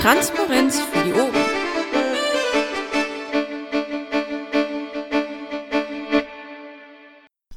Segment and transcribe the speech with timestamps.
[0.00, 1.34] Transparenz für die Ohren.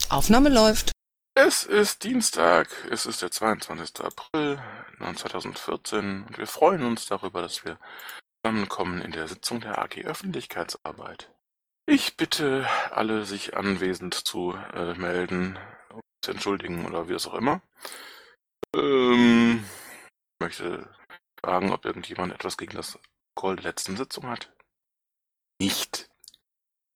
[0.09, 0.91] Aufnahme läuft.
[1.35, 4.03] Es ist Dienstag, es ist der 22.
[4.03, 4.59] April
[4.99, 7.77] 2014 und wir freuen uns darüber, dass wir
[8.43, 11.31] zusammenkommen in der Sitzung der AG Öffentlichkeitsarbeit.
[11.85, 15.59] Ich bitte alle, sich anwesend zu äh, melden,
[16.23, 17.61] zu entschuldigen oder wie es auch immer.
[18.75, 19.63] Ähm,
[20.33, 20.89] ich möchte
[21.43, 22.99] fragen, ob irgendjemand etwas gegen das
[23.35, 24.51] Call der letzten Sitzung hat.
[25.59, 26.09] Nicht.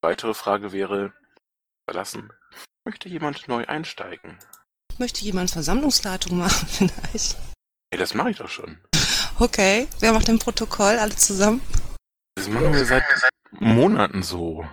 [0.01, 1.13] Weitere Frage wäre,
[1.89, 2.31] verlassen.
[2.85, 4.37] Möchte jemand neu einsteigen?
[4.97, 7.37] Möchte jemand Versammlungsleitung machen vielleicht?
[7.91, 8.79] Hey, das mache ich doch schon.
[9.39, 10.97] Okay, wer macht den Protokoll?
[10.97, 11.61] Alle zusammen?
[12.35, 13.03] Das machen wir seit
[13.51, 14.65] Monaten so.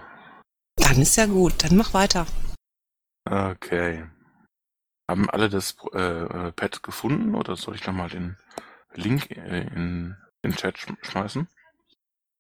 [0.77, 2.27] Dann ist ja gut, dann mach weiter.
[3.25, 4.07] Okay.
[5.11, 8.37] Haben alle das äh, äh Pad gefunden oder soll ich nochmal den
[8.95, 11.49] Link äh, in den Chat sch schmeißen?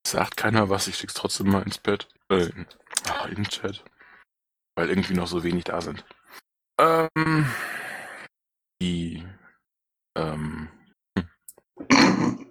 [0.06, 2.08] Sagt keiner was, ich schick's trotzdem mal ins Pad.
[2.28, 2.50] Äh,
[3.08, 3.84] ach, in den Chat.
[4.76, 6.04] Weil irgendwie noch so wenig da sind.
[6.80, 7.46] Ähm,
[8.80, 9.24] die,
[10.16, 10.68] ähm,
[11.16, 12.46] hm.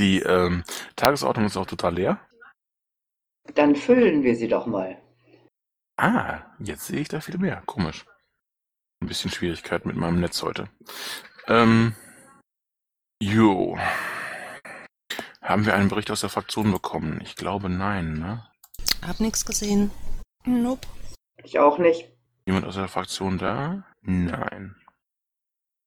[0.00, 0.62] die ähm,
[0.94, 2.20] Tagesordnung ist auch total leer.
[3.54, 5.00] Dann füllen wir sie doch mal.
[5.96, 7.62] Ah, jetzt sehe ich da viel mehr.
[7.66, 8.06] Komisch.
[9.00, 10.68] Ein bisschen Schwierigkeit mit meinem Netz heute.
[11.46, 11.94] Ähm,
[13.22, 13.78] jo.
[15.42, 17.20] Haben wir einen Bericht aus der Fraktion bekommen?
[17.22, 18.46] Ich glaube nein, ne?
[19.06, 19.90] Hab nichts gesehen.
[20.44, 20.86] Nope.
[21.42, 22.10] Ich auch nicht.
[22.46, 23.84] Jemand aus der Fraktion da?
[24.02, 24.76] Nein.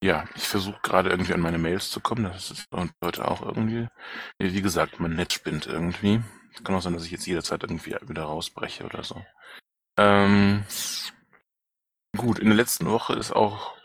[0.02, 2.24] Ja, ich versuche gerade irgendwie an meine Mails zu kommen.
[2.24, 2.66] Das ist
[3.04, 3.86] heute auch irgendwie.
[4.38, 6.20] Wie gesagt, mein Netz spinnt irgendwie.
[6.54, 9.24] Es kann auch sein, dass ich jetzt jederzeit irgendwie wieder rausbreche oder so.
[9.96, 10.64] Ähm,
[12.16, 13.76] gut, in der letzten Woche ist auch,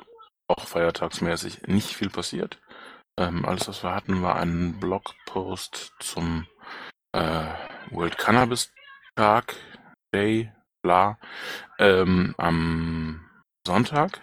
[0.48, 2.59] auch feiertagsmäßig nicht viel passiert.
[3.20, 6.48] Ähm, alles, was wir hatten, war ein Blogpost zum
[7.14, 7.48] äh,
[7.92, 8.73] World Cannabis
[9.16, 9.55] Tag,
[10.14, 10.52] Day,
[10.83, 11.20] bla,
[11.80, 13.30] ähm, am
[13.66, 14.22] Sonntag.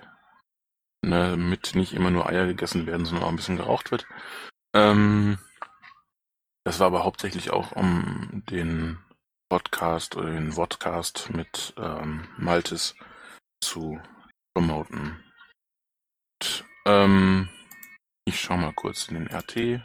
[1.04, 4.06] Ne, mit nicht immer nur Eier gegessen werden, sondern auch ein bisschen geraucht wird.
[4.74, 5.38] Ähm,
[6.64, 8.98] das war aber hauptsächlich auch um den
[9.50, 12.96] Podcast oder den Vodcast mit ähm, Maltes
[13.62, 14.00] zu
[14.54, 15.22] promoten.
[16.40, 17.48] Und, ähm,
[18.24, 19.82] ich schau mal kurz in den RT.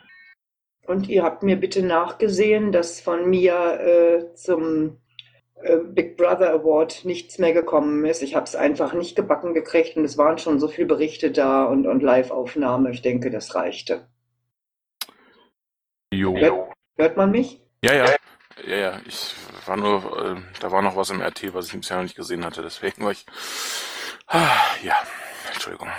[0.85, 4.97] Und ihr habt mir bitte nachgesehen, dass von mir äh, zum
[5.61, 8.23] äh, Big Brother Award nichts mehr gekommen ist.
[8.23, 11.65] Ich habe es einfach nicht gebacken gekriegt und es waren schon so viele Berichte da
[11.65, 12.91] und, und Live-Aufnahme.
[12.91, 14.07] Ich denke, das reichte.
[16.11, 16.35] Jo.
[16.35, 17.61] Hört, hört man mich?
[17.83, 18.15] Ja, ja.
[18.65, 19.01] Ja, ja.
[19.05, 19.35] Ich
[19.65, 22.43] war nur, äh, da war noch was im RT, was ich bisher noch nicht gesehen
[22.43, 22.61] hatte.
[22.61, 23.25] Deswegen war ich.
[24.27, 24.95] Ah, ja,
[25.53, 25.89] Entschuldigung.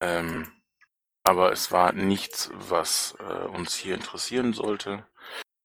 [0.00, 0.46] Ähm,
[1.26, 5.04] aber es war nichts, was äh, uns hier interessieren sollte.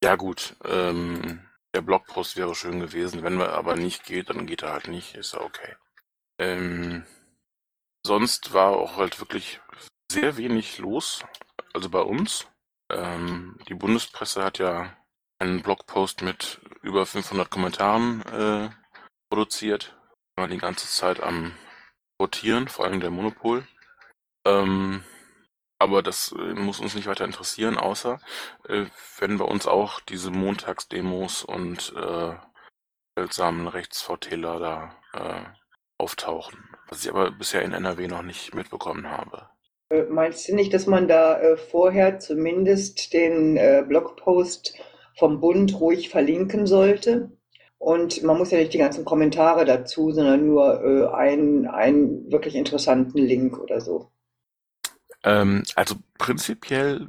[0.02, 3.22] Ja gut, ähm, der Blogpost wäre schön gewesen.
[3.22, 5.14] Wenn er aber nicht geht, dann geht er halt nicht.
[5.14, 5.76] Ist ja okay.
[6.40, 7.06] Ähm,
[8.04, 9.60] sonst war auch halt wirklich
[10.10, 11.24] sehr wenig los.
[11.72, 12.48] Also bei uns.
[12.90, 14.96] Ähm, die Bundespresse hat ja
[15.38, 18.70] einen Blogpost mit über 500 Kommentaren äh,
[19.30, 19.96] produziert.
[20.34, 21.52] War die ganze Zeit am
[22.20, 23.64] Rotieren, vor allem der Monopol.
[24.44, 25.04] Ähm,
[25.82, 28.20] aber das äh, muss uns nicht weiter interessieren, außer
[28.68, 28.86] äh,
[29.18, 32.34] wenn bei uns auch diese Montagsdemos und äh,
[33.16, 35.44] seltsamen Rechtsvortäler da äh,
[35.98, 36.58] auftauchen.
[36.88, 39.48] Was ich aber bisher in NRW noch nicht mitbekommen habe.
[39.90, 44.78] Äh, meinst du nicht, dass man da äh, vorher zumindest den äh, Blogpost
[45.18, 47.32] vom Bund ruhig verlinken sollte?
[47.78, 52.54] Und man muss ja nicht die ganzen Kommentare dazu, sondern nur äh, einen, einen wirklich
[52.54, 54.11] interessanten Link oder so.
[55.24, 57.08] Ähm, also prinzipiell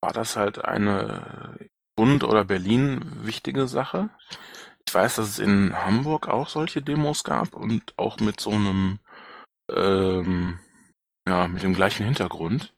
[0.00, 1.58] war das halt eine
[1.96, 4.10] Bund oder Berlin wichtige Sache.
[4.86, 8.98] Ich weiß, dass es in Hamburg auch solche Demos gab und auch mit so einem,
[9.70, 10.58] ähm,
[11.26, 12.74] ja, mit dem gleichen Hintergrund.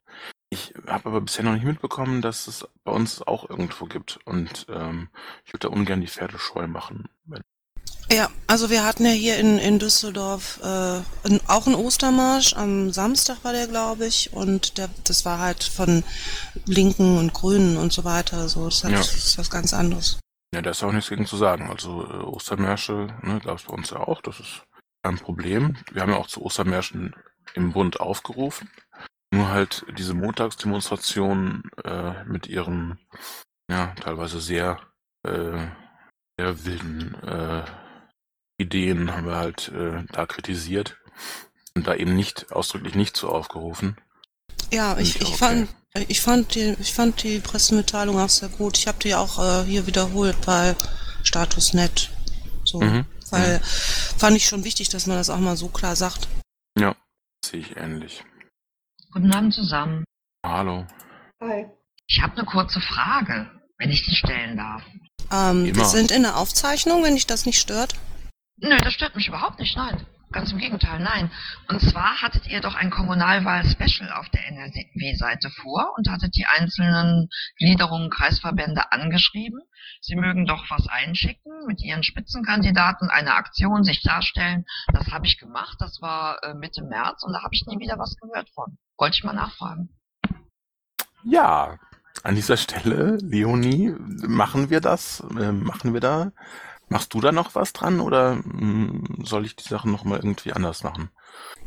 [0.50, 4.18] Ich habe aber bisher noch nicht mitbekommen, dass es bei uns auch irgendwo gibt.
[4.24, 5.08] Und ähm,
[5.44, 7.08] ich würde da ungern die Pferde scheu machen.
[7.24, 7.42] Wenn
[8.10, 12.54] Ja, also wir hatten ja hier in, in Düsseldorf äh, ein, auch einen Ostermarsch.
[12.54, 14.32] Am Samstag war der, glaube ich.
[14.32, 16.04] Und der, das war halt von
[16.66, 18.48] Linken und Grünen und so weiter.
[18.48, 18.98] So, das, hat, Ja.
[18.98, 20.20] das ist was ganz anderes.
[20.54, 21.68] Ja, da ist auch nichts gegen zu sagen.
[21.68, 24.62] Also äh, Ostermärsche ne, gab es bei uns ja auch, das ist
[25.02, 25.76] kein Problem.
[25.90, 27.14] Wir haben ja auch zu Ostermärschen
[27.54, 28.70] im Bund aufgerufen.
[29.32, 33.00] Nur halt diese Montagsdemonstrationen äh, mit ihren,
[33.68, 34.78] ja, teilweise sehr,
[35.24, 35.66] äh,
[36.38, 37.64] sehr wilden äh,
[38.66, 40.96] Ideen haben wir halt äh, da kritisiert
[41.74, 43.96] und da eben nicht, ausdrücklich nicht zu aufgerufen.
[44.72, 45.68] Ja, ich, ich auch fand,
[46.08, 48.76] ich fand die, ich fand die Pressemitteilung auch sehr gut.
[48.78, 50.74] Ich habe die auch äh, hier wiederholt bei
[51.22, 52.10] Statusnet.
[52.64, 53.06] So, Mhm.
[53.30, 53.60] weil
[54.18, 56.26] fand ich schon wichtig, dass man das auch mal so klar sagt.
[56.78, 56.96] Ja,
[57.44, 58.24] sehe ich ähnlich.
[59.12, 60.04] Guten Abend zusammen.
[60.44, 60.84] Hallo.
[61.40, 61.66] Hi.
[62.08, 64.82] Ich habe eine kurze Frage, wenn ich die stellen darf.
[65.32, 67.94] Ähm, wir sind in der Aufzeichnung, wenn dich das nicht stört.
[68.58, 70.06] Nö, das stört mich überhaupt nicht, nein.
[70.32, 71.30] Ganz im Gegenteil, nein.
[71.68, 77.28] Und zwar hattet ihr doch ein Kommunalwahl-Special auf der NRW-Seite vor und hattet die einzelnen
[77.58, 79.60] Gliederungen, Kreisverbände angeschrieben.
[80.00, 84.64] Sie mögen doch was einschicken, mit ihren Spitzenkandidaten eine Aktion sich darstellen.
[84.92, 87.98] Das habe ich gemacht, das war äh, Mitte März und da habe ich nie wieder
[87.98, 88.78] was gehört von.
[88.98, 89.90] Wollte ich mal nachfragen.
[91.24, 91.78] Ja,
[92.24, 93.94] an dieser Stelle, Leonie,
[94.26, 95.20] machen wir das?
[95.38, 96.32] Äh, machen wir da?
[96.88, 100.84] Machst du da noch was dran oder mm, soll ich die Sachen nochmal irgendwie anders
[100.84, 101.10] machen?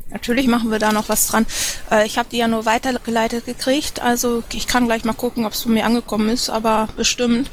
[0.10, 1.46] Natürlich machen wir da noch was dran.
[1.92, 5.54] Äh, ich habe die ja nur weitergeleitet gekriegt, also ich kann gleich mal gucken, ob
[5.54, 7.50] es von mir angekommen ist, aber bestimmt.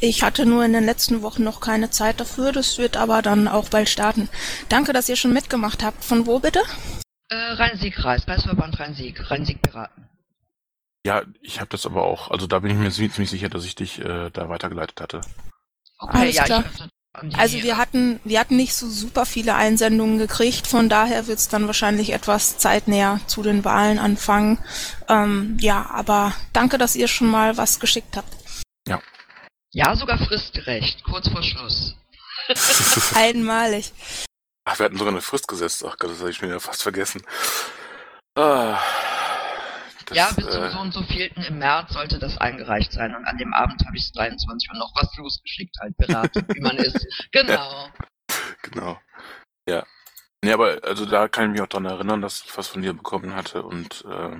[0.00, 3.48] Ich hatte nur in den letzten Wochen noch keine Zeit dafür, das wird aber dann
[3.48, 4.28] auch bald starten.
[4.68, 6.04] Danke, dass ihr schon mitgemacht habt.
[6.04, 6.60] Von wo bitte?
[7.28, 10.08] Äh, Rhein-Sieg-Kreis, Kreisverband Rhein-Sieg, Rhein-Sieg-Piraten.
[11.06, 13.74] Ja, ich habe das aber auch, also da bin ich mir ziemlich sicher, dass ich
[13.74, 15.20] dich äh, da weitergeleitet hatte.
[15.98, 16.60] Okay, Alles ja, klar.
[16.60, 16.88] ich öffne
[17.36, 21.48] Also wir hatten, wir hatten nicht so super viele Einsendungen gekriegt, von daher wird es
[21.48, 24.58] dann wahrscheinlich etwas zeitnäher zu den Wahlen anfangen.
[25.08, 28.34] Ähm, ja, aber danke, dass ihr schon mal was geschickt habt.
[29.74, 31.96] Ja, sogar fristgerecht, kurz vor Schluss.
[33.16, 33.92] Einmalig.
[34.64, 35.84] Ach, wir hatten sogar eine Frist gesetzt.
[35.84, 37.22] Ach Gott, das habe ich mir ja fast vergessen.
[38.36, 38.78] Ah,
[40.06, 43.14] das, ja, bis zum äh, so und so vielten im März sollte das eingereicht sein
[43.14, 46.60] und an dem Abend habe ich es 23 Uhr noch was losgeschickt, halt beraten, wie
[46.60, 47.06] man ist.
[47.32, 47.88] Genau.
[48.62, 48.98] Genau.
[49.68, 49.84] Ja.
[50.42, 52.92] Nee, aber also da kann ich mich auch dran erinnern, dass ich was von dir
[52.94, 54.36] bekommen hatte und äh,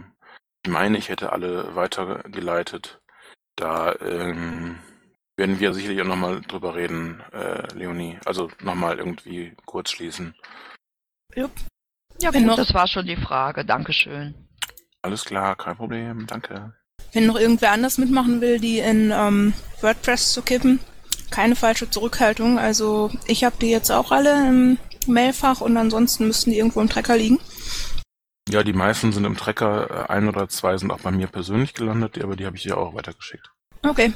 [0.64, 2.98] ich meine, ich hätte alle weitergeleitet.
[3.56, 4.78] Da ähm,
[5.36, 8.18] werden wir sicherlich auch nochmal drüber reden, äh, Leonie.
[8.24, 10.34] Also nochmal irgendwie kurz schließen.
[11.36, 11.48] Ja,
[12.32, 13.64] Wenn gut, noch- das war schon die Frage.
[13.64, 14.43] Dankeschön.
[15.04, 16.72] Alles klar, kein Problem, danke.
[17.12, 19.52] Wenn noch irgendwer anders mitmachen will, die in ähm,
[19.82, 20.80] WordPress zu kippen,
[21.30, 22.58] keine falsche Zurückhaltung.
[22.58, 26.88] Also ich habe die jetzt auch alle im Mailfach und ansonsten müssten die irgendwo im
[26.88, 27.38] Trecker liegen.
[28.48, 31.74] Ja, die meisten sind im Trecker, äh, ein oder zwei sind auch bei mir persönlich
[31.74, 33.52] gelandet, aber die habe ich dir auch weitergeschickt.
[33.82, 34.14] Okay.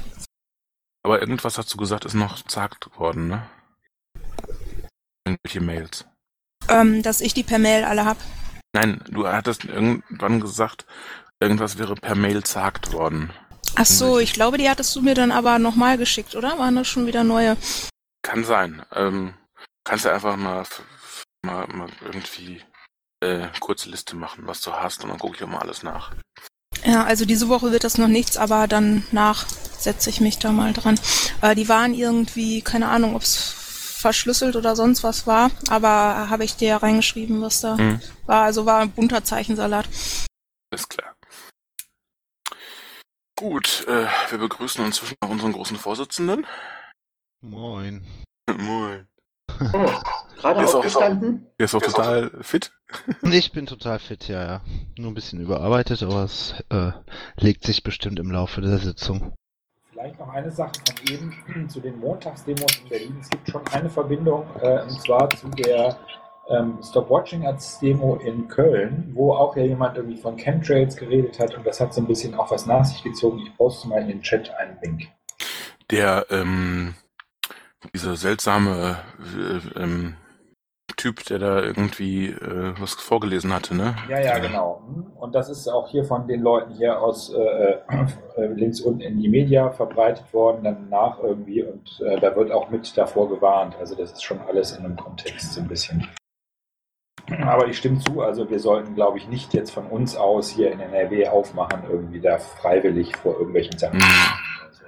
[1.03, 3.47] Aber irgendwas hast du gesagt, ist noch gesagt worden, ne?
[5.23, 6.07] Irgendwelche Mails.
[6.67, 8.17] Ähm, dass ich die per Mail alle hab.
[8.73, 10.85] Nein, du hattest irgendwann gesagt,
[11.39, 13.31] irgendwas wäre per Mail gesagt worden.
[13.75, 16.57] Ach so, ich glaube, die hattest du mir dann aber nochmal geschickt, oder?
[16.59, 17.57] Waren das schon wieder neue?
[18.23, 18.83] Kann sein.
[18.93, 19.33] Ähm,
[19.83, 20.65] kannst du einfach mal,
[21.43, 22.61] mal, mal irgendwie
[23.21, 26.13] äh, kurze Liste machen, was du hast, und dann gucke ich auch mal alles nach.
[26.83, 30.73] Ja, also diese Woche wird das noch nichts, aber danach setze ich mich da mal
[30.73, 30.99] dran.
[31.41, 33.58] Äh, die waren irgendwie, keine Ahnung, ob es
[33.99, 38.43] verschlüsselt oder sonst was war, aber habe ich dir ja reingeschrieben, was da Hm, war.
[38.43, 39.87] Also war ein bunter Zeichensalat.
[40.73, 41.15] ist klar.
[43.37, 46.45] Gut, äh, wir begrüßen inzwischen noch unseren großen Vorsitzenden.
[47.41, 48.05] Moin.
[48.57, 49.07] Moin.
[49.73, 49.91] Oh,
[50.35, 51.47] gerade Ist auch- aufgestanden?
[51.57, 52.71] Der ist auch total fit.
[53.21, 54.61] Und ich bin total fit, ja, ja.
[54.97, 56.91] Nur ein bisschen überarbeitet, aber es äh,
[57.37, 59.33] legt sich bestimmt im Laufe der Sitzung.
[59.99, 63.17] Vielleicht noch eine Sache von eben zu den Montagsdemos in Berlin.
[63.19, 65.97] Es gibt schon eine Verbindung, äh, und zwar zu der
[66.47, 71.37] ähm, Stop Watching als Demo in Köln, wo auch ja jemand irgendwie von Chemtrails geredet
[71.39, 73.39] hat und das hat so ein bisschen auch was nach sich gezogen.
[73.39, 75.09] Ich poste mal in den Chat einen Link.
[75.91, 76.95] Der, ähm,
[77.93, 80.15] dieser seltsame äh, ähm,
[80.99, 83.95] Typ, der da irgendwie äh, was vorgelesen hatte, ne?
[84.09, 84.81] Ja, ja, genau.
[85.17, 87.77] Und das ist auch hier von den Leuten hier aus äh,
[88.35, 92.51] äh, links unten in die Media verbreitet worden, dann nach irgendwie und äh, da wird
[92.51, 93.77] auch mit davor gewarnt.
[93.79, 96.05] Also das ist schon alles in einem Kontext so ein bisschen.
[97.29, 100.69] Aber ich stimme zu, also wir sollten, glaube ich, nicht jetzt von uns aus hier
[100.69, 104.01] in NRW aufmachen, irgendwie da freiwillig vor irgendwelchen Sachen.
[104.01, 104.83] Also,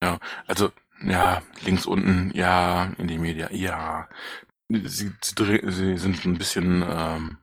[0.00, 0.16] genau.
[0.48, 0.70] Also,
[1.06, 4.08] ja, links unten, ja, in die Media, ja.
[4.72, 7.38] Sie, sie, sind ein bisschen, ähm,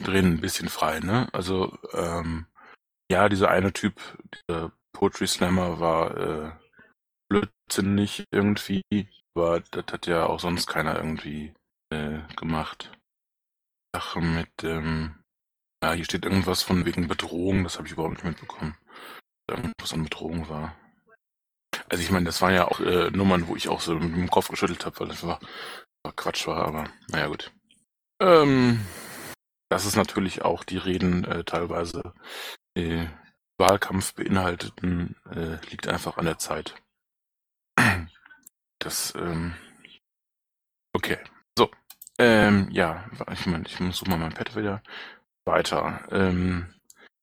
[0.00, 1.28] drehen ein bisschen frei, ne?
[1.34, 2.46] Also, ähm,
[3.10, 4.00] ja, dieser eine Typ,
[4.34, 6.52] dieser Poetry Slammer war äh,
[7.28, 8.82] blödsinnig irgendwie,
[9.34, 11.52] aber das hat ja auch sonst keiner irgendwie
[11.92, 12.90] äh, gemacht.
[13.94, 15.22] Sache mit, ähm,
[15.84, 18.78] ja, hier steht irgendwas von wegen Bedrohung, das habe ich überhaupt nicht mitbekommen.
[19.46, 20.74] Irgendwas an Bedrohung war.
[21.90, 24.30] Also ich meine, das waren ja auch äh, Nummern, wo ich auch so mit dem
[24.30, 25.38] Kopf geschüttelt habe, weil das war
[26.10, 27.52] Quatsch war, aber naja gut.
[28.20, 28.84] Ähm,
[29.68, 32.12] dass es natürlich auch die Reden äh, teilweise
[32.74, 33.06] äh,
[33.58, 36.74] Wahlkampf beinhalteten, äh, liegt einfach an der Zeit.
[38.78, 39.54] Das, ähm,
[40.92, 41.16] okay.
[41.56, 41.70] So.
[42.18, 44.82] Ähm, ja, ich meine, ich muss mal mein Pad wieder
[45.44, 46.04] weiter.
[46.10, 46.74] Ähm,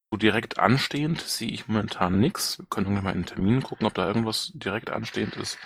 [0.10, 2.60] so direkt anstehend sehe ich momentan nichts.
[2.60, 5.58] Wir können mal in den Termin gucken, ob da irgendwas direkt anstehend ist.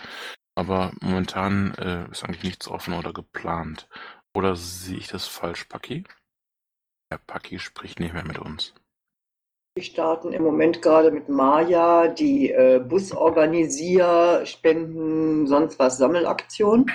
[0.56, 3.88] Aber momentan äh, ist eigentlich nichts offen oder geplant.
[4.34, 6.04] Oder sehe ich das falsch, Paki?
[7.10, 8.74] Herr Paki spricht nicht mehr mit uns.
[9.76, 16.92] Wir starten im Moment gerade mit Maya die äh, Busorganisier, Spenden, sonst was Sammelaktion.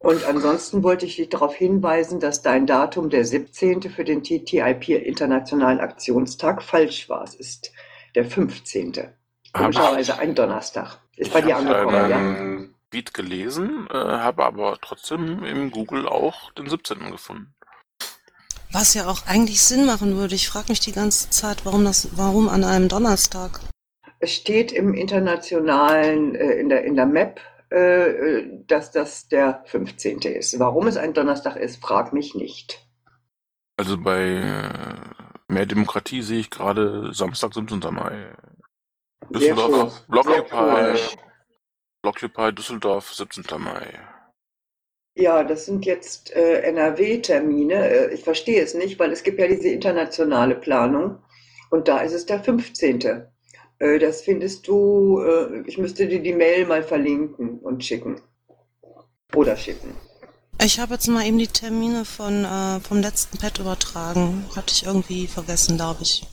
[0.00, 3.82] Und ansonsten wollte ich dich darauf hinweisen, dass dein Datum der 17.
[3.82, 7.24] für den TTIP Internationalen Aktionstag falsch war.
[7.24, 7.72] Es ist
[8.14, 9.12] der 15.
[9.52, 11.00] Komischerweise ein Donnerstag.
[11.18, 12.68] Ist bei dir angekommen, ja?
[12.90, 17.10] Beat gelesen, äh, habe aber trotzdem im Google auch den 17.
[17.10, 17.54] gefunden.
[18.72, 20.34] Was ja auch eigentlich Sinn machen würde.
[20.34, 23.60] Ich frage mich die ganze Zeit, warum das, warum an einem Donnerstag?
[24.20, 30.20] Es steht im internationalen, äh, in der, in der Map, äh, dass das der 15.
[30.20, 30.58] ist.
[30.58, 32.86] Warum es ein Donnerstag ist, frag mich nicht.
[33.76, 37.80] Also bei äh, mehr Demokratie sehe ich gerade Samstag, 17.
[37.92, 38.34] Mai.
[39.30, 40.98] Düsseldorf, Blockupy,
[42.02, 43.44] Blockupy Düsseldorf, 17.
[43.58, 43.98] Mai.
[45.14, 47.74] Ja, das sind jetzt äh, NRW-Termine.
[47.74, 51.18] Äh, ich verstehe es nicht, weil es gibt ja diese internationale Planung
[51.70, 53.26] und da ist es der 15.
[53.78, 58.20] Äh, das findest du, äh, ich müsste dir die Mail mal verlinken und schicken.
[59.34, 59.94] Oder schicken.
[60.62, 64.44] Ich habe jetzt mal eben die Termine von, äh, vom letzten Pad übertragen.
[64.56, 66.26] Hatte ich irgendwie vergessen, glaube ich.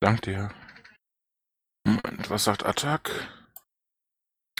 [0.00, 0.50] Dank dir.
[1.84, 3.10] Moment, was sagt Attack?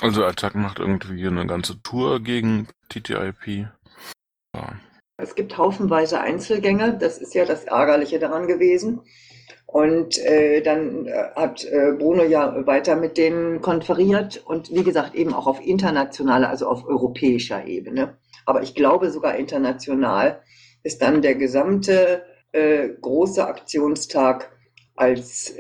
[0.00, 3.68] Also Attack macht irgendwie eine ganze Tour gegen TTIP.
[4.54, 4.74] Ja.
[5.16, 9.00] Es gibt haufenweise Einzelgänge, das ist ja das Ärgerliche daran gewesen.
[9.66, 15.14] Und äh, dann äh, hat äh, Bruno ja weiter mit denen konferiert und wie gesagt
[15.14, 18.18] eben auch auf internationaler, also auf europäischer Ebene.
[18.44, 20.42] Aber ich glaube sogar international
[20.82, 24.52] ist dann der gesamte äh, große Aktionstag
[24.96, 25.50] als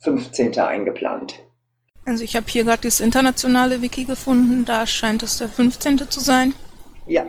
[0.00, 0.58] 15.
[0.58, 1.40] eingeplant.
[2.04, 6.10] Also ich habe hier gerade das internationale Wiki gefunden, da scheint es der 15.
[6.10, 6.54] zu sein.
[7.06, 7.26] Ja.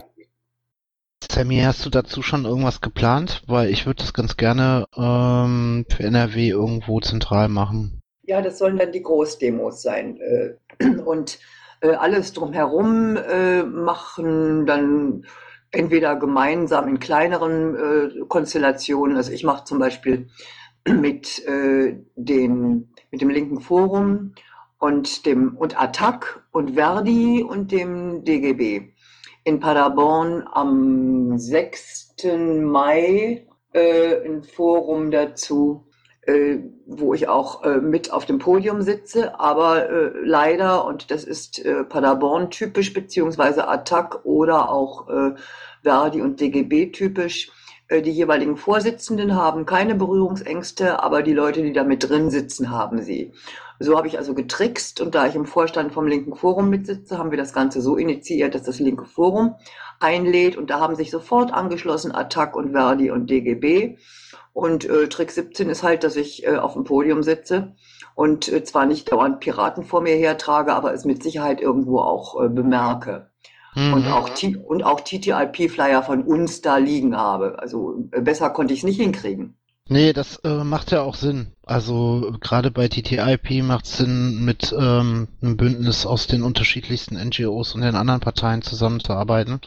[1.29, 3.43] Sammy, hast du dazu schon irgendwas geplant?
[3.47, 8.01] Weil ich würde das ganz gerne ähm, für NRW irgendwo zentral machen.
[8.23, 10.17] Ja, das sollen dann die Großdemos sein.
[10.17, 11.39] Äh, und
[11.81, 15.25] äh, alles drumherum äh, machen dann
[15.71, 19.15] entweder gemeinsam in kleineren Konstellationen.
[19.15, 20.27] Also ich mache zum Beispiel
[20.87, 21.43] mit,
[22.15, 24.33] den, mit dem linken Forum
[24.81, 28.91] und dem und Attac und Verdi und dem DGB
[29.43, 32.15] in Paderborn am 6.
[32.61, 35.87] Mai äh, ein Forum dazu,
[36.23, 41.23] äh, wo ich auch äh, mit auf dem Podium sitze, aber äh, leider, und das
[41.23, 45.35] ist äh, Paderborn typisch, beziehungsweise Attac oder auch äh,
[45.83, 47.60] Verdi und DGB typisch, äh,
[47.99, 53.01] die jeweiligen Vorsitzenden haben keine Berührungsängste, aber die Leute, die da mit drin sitzen, haben
[53.01, 53.33] sie.
[53.79, 57.31] So habe ich also getrickst und da ich im Vorstand vom Linken Forum mitsitze, haben
[57.31, 59.55] wir das Ganze so initiiert, dass das Linke Forum
[59.99, 63.97] einlädt und da haben sich sofort angeschlossen Attac und Verdi und DGB.
[64.53, 67.75] Und äh, Trick 17 ist halt, dass ich äh, auf dem Podium sitze
[68.15, 72.39] und äh, zwar nicht dauernd Piraten vor mir hertrage, aber es mit Sicherheit irgendwo auch
[72.39, 73.30] äh, bemerke.
[73.75, 73.93] Mhm.
[73.93, 74.29] Und auch,
[74.65, 77.59] und auch TTIP-Flyer von uns da liegen habe.
[77.59, 79.60] Also äh, besser konnte ich es nicht hinkriegen.
[79.91, 81.47] Nee, das äh, macht ja auch Sinn.
[81.65, 87.75] Also gerade bei TTIP macht es Sinn, mit ähm, einem Bündnis aus den unterschiedlichsten NGOs
[87.75, 89.59] und den anderen Parteien zusammenzuarbeiten.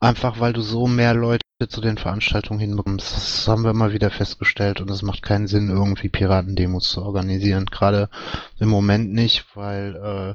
[0.00, 3.14] Einfach weil du so mehr Leute zu den Veranstaltungen hinbekommst.
[3.14, 7.66] Das haben wir mal wieder festgestellt und es macht keinen Sinn, irgendwie Piratendemos zu organisieren.
[7.66, 8.08] Gerade
[8.58, 10.34] im Moment nicht, weil äh,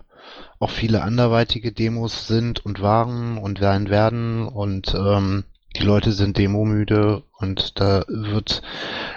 [0.59, 5.43] auch viele anderweitige Demos sind und waren und werden werden und ähm,
[5.77, 8.61] die Leute sind demomüde und da wird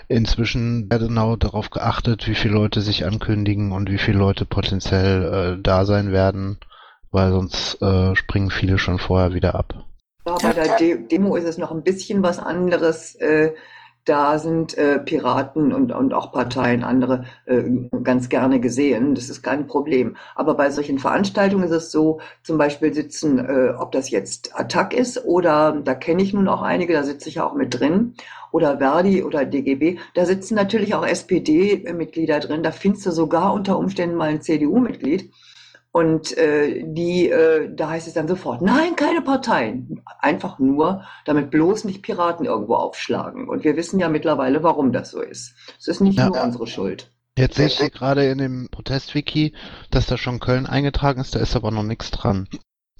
[0.08, 5.62] inzwischen genau darauf geachtet, wie viele Leute sich ankündigen und wie viele Leute potenziell äh,
[5.62, 6.58] da sein werden,
[7.10, 9.86] weil sonst äh, springen viele schon vorher wieder ab.
[10.26, 13.14] Ja, bei der De Demo ist es noch ein bisschen was anderes.
[13.16, 13.52] Äh,
[14.10, 17.62] da sind äh, Piraten und, und auch Parteien andere äh,
[18.02, 19.14] ganz gerne gesehen.
[19.14, 20.16] Das ist kein Problem.
[20.34, 24.94] Aber bei solchen Veranstaltungen ist es so, zum Beispiel sitzen, äh, ob das jetzt Attac
[24.94, 28.14] ist oder da kenne ich nun auch einige, da sitze ich ja auch mit drin,
[28.52, 32.64] oder Verdi oder DGB, da sitzen natürlich auch SPD-Mitglieder drin.
[32.64, 35.32] Da findest du sogar unter Umständen mal ein CDU-Mitglied.
[35.92, 40.02] Und äh, die, äh, da heißt es dann sofort, nein, keine Parteien.
[40.20, 43.48] Einfach nur, damit bloß nicht Piraten irgendwo aufschlagen.
[43.48, 45.54] Und wir wissen ja mittlerweile, warum das so ist.
[45.78, 46.28] Es ist nicht Ja.
[46.28, 47.10] nur unsere Schuld.
[47.36, 49.54] Jetzt sehe ich hier gerade in dem Protestwiki,
[49.90, 52.48] dass da schon Köln eingetragen ist, da ist aber noch nichts dran.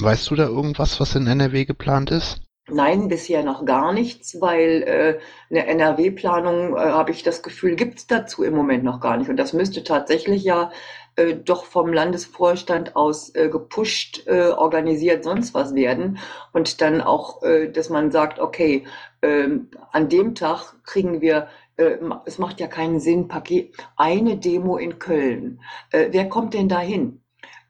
[0.01, 2.41] Weißt du da irgendwas, was in NRW geplant ist?
[2.73, 5.19] Nein, bisher noch gar nichts, weil äh,
[5.51, 9.29] eine NRW-Planung, äh, habe ich das Gefühl, gibt's dazu im Moment noch gar nicht.
[9.29, 10.71] Und das müsste tatsächlich ja
[11.17, 16.19] äh, doch vom Landesvorstand aus äh, gepusht, äh, organisiert, sonst was werden.
[16.53, 18.85] Und dann auch, äh, dass man sagt, okay,
[19.23, 24.77] ähm, an dem Tag kriegen wir, äh, es macht ja keinen Sinn, Paket, eine Demo
[24.77, 25.61] in Köln.
[25.91, 27.21] Wer kommt denn da hin?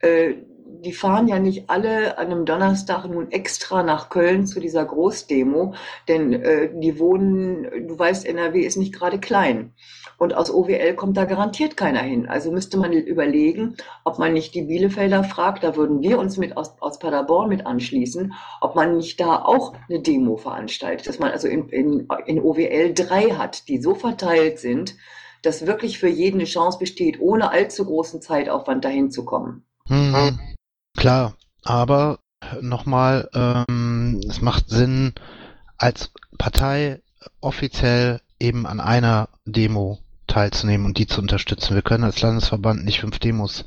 [0.00, 0.34] Äh,
[0.82, 5.74] die fahren ja nicht alle an einem Donnerstag nun extra nach Köln zu dieser Großdemo,
[6.08, 9.74] denn äh, die wohnen, du weißt, NRW ist nicht gerade klein.
[10.18, 12.28] Und aus OWL kommt da garantiert keiner hin.
[12.28, 16.56] Also müsste man überlegen, ob man nicht die Bielefelder fragt, da würden wir uns mit
[16.56, 21.30] aus, aus Paderborn mit anschließen, ob man nicht da auch eine Demo veranstaltet, dass man
[21.30, 24.94] also in, in, in OWL drei hat, die so verteilt sind,
[25.42, 29.64] dass wirklich für jeden eine Chance besteht, ohne allzu großen Zeitaufwand dahin zu kommen.
[29.88, 30.38] Hm,
[31.00, 32.18] klar, aber
[32.60, 35.14] nochmal, ähm, es macht Sinn,
[35.78, 37.00] als Partei
[37.40, 41.74] offiziell eben an einer Demo teilzunehmen und die zu unterstützen.
[41.74, 43.64] Wir können als Landesverband nicht fünf Demos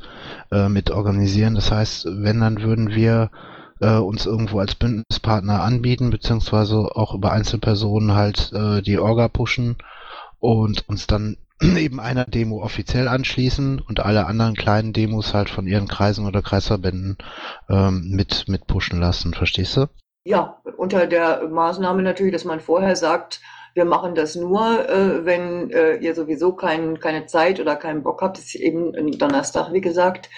[0.52, 1.56] äh, mit organisieren.
[1.56, 3.32] Das heißt, wenn, dann würden wir
[3.82, 9.78] äh, uns irgendwo als Bündnispartner anbieten, beziehungsweise auch über Einzelpersonen halt äh, die Orga pushen
[10.40, 15.68] und uns dann eben einer Demo offiziell anschließen und alle anderen kleinen Demos halt von
[15.68, 17.18] ihren Kreisen oder Kreisverbänden
[17.70, 19.34] ähm, mit, mit pushen lassen.
[19.34, 19.88] Verstehst du?
[20.26, 23.42] Ja, unter der Maßnahme natürlich, dass man vorher sagt,
[23.74, 28.22] wir machen das nur, äh, wenn äh, ihr sowieso kein, keine Zeit oder keinen Bock
[28.22, 28.38] habt.
[28.38, 30.30] Das ist eben ein Donnerstag, wie gesagt,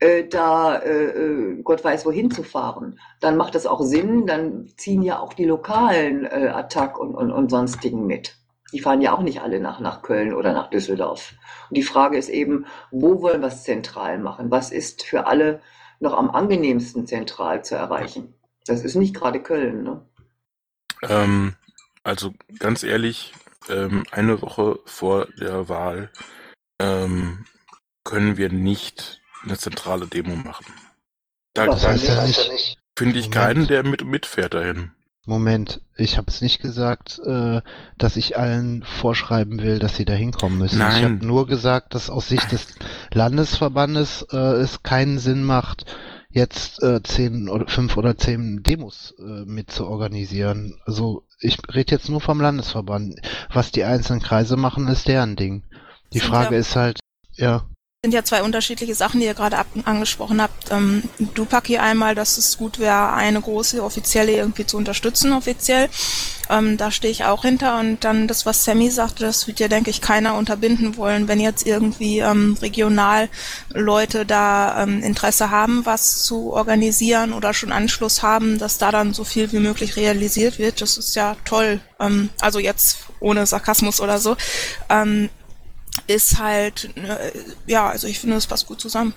[0.00, 2.98] äh, da äh, äh, Gott weiß wohin zu fahren.
[3.20, 7.30] Dann macht das auch Sinn, dann ziehen ja auch die lokalen äh, Attack und, und,
[7.30, 8.39] und sonstigen mit.
[8.72, 11.34] Die fahren ja auch nicht alle nach, nach Köln oder nach Düsseldorf.
[11.68, 14.50] Und die Frage ist eben, wo wollen wir es zentral machen?
[14.50, 15.60] Was ist für alle
[15.98, 18.34] noch am angenehmsten zentral zu erreichen?
[18.66, 20.00] Das ist nicht gerade Köln, ne?
[21.02, 21.54] Ähm,
[22.02, 23.32] also ganz ehrlich,
[23.68, 26.10] ähm, eine Woche vor der Wahl
[26.78, 27.44] ähm,
[28.04, 30.66] können wir nicht eine zentrale Demo machen.
[31.54, 34.92] Da, da ja nicht, finde ich keinen, der mit, mitfährt dahin.
[35.26, 37.60] Moment, ich habe es nicht gesagt, äh,
[37.98, 40.76] dass ich allen vorschreiben will, dass sie da hinkommen müssen.
[40.76, 41.04] Ich Nein.
[41.04, 42.66] habe nur gesagt, dass aus Sicht des
[43.12, 45.84] Landesverbandes äh, es keinen Sinn macht,
[46.30, 50.80] jetzt äh, zehn oder fünf oder zehn Demos äh, mit zu organisieren.
[50.86, 53.16] Also ich rede jetzt nur vom Landesverband.
[53.52, 55.64] Was die einzelnen Kreise machen, ist deren Ding.
[56.12, 56.98] Die Frage ja- ist halt,
[57.36, 57.64] ja,
[58.02, 60.70] sind ja zwei unterschiedliche Sachen, die ihr gerade ab angesprochen habt.
[60.70, 61.02] Ähm,
[61.66, 65.90] hier einmal, dass es gut wäre, eine große offizielle irgendwie zu unterstützen, offiziell.
[66.48, 67.78] Ähm, da stehe ich auch hinter.
[67.78, 71.40] Und dann das, was Sammy sagte, das wird ja, denke ich, keiner unterbinden wollen, wenn
[71.40, 73.28] jetzt irgendwie ähm, regional
[73.68, 79.12] Leute da ähm, Interesse haben, was zu organisieren oder schon Anschluss haben, dass da dann
[79.12, 80.80] so viel wie möglich realisiert wird.
[80.80, 81.82] Das ist ja toll.
[82.00, 84.38] Ähm, also jetzt ohne Sarkasmus oder so.
[86.10, 87.30] Ist halt, äh,
[87.68, 89.14] ja, also ich finde, es passt gut zusammen.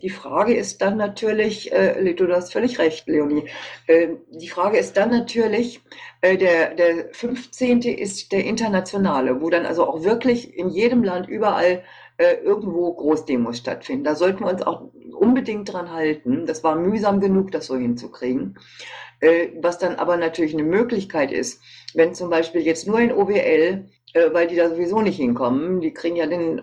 [0.00, 3.48] Die Frage ist dann natürlich, äh, du hast völlig recht, Leonie.
[3.88, 5.80] Äh, die Frage ist dann natürlich,
[6.20, 7.82] äh, der, der 15.
[7.82, 11.82] ist der internationale, wo dann also auch wirklich in jedem Land überall
[12.18, 14.04] äh, irgendwo Großdemos stattfinden.
[14.04, 16.46] Da sollten wir uns auch unbedingt dran halten.
[16.46, 18.56] Das war mühsam genug, das so hinzukriegen.
[19.18, 21.60] Äh, was dann aber natürlich eine Möglichkeit ist,
[21.94, 26.16] wenn zum Beispiel jetzt nur in OWL, weil die da sowieso nicht hinkommen, die kriegen
[26.16, 26.62] ja den,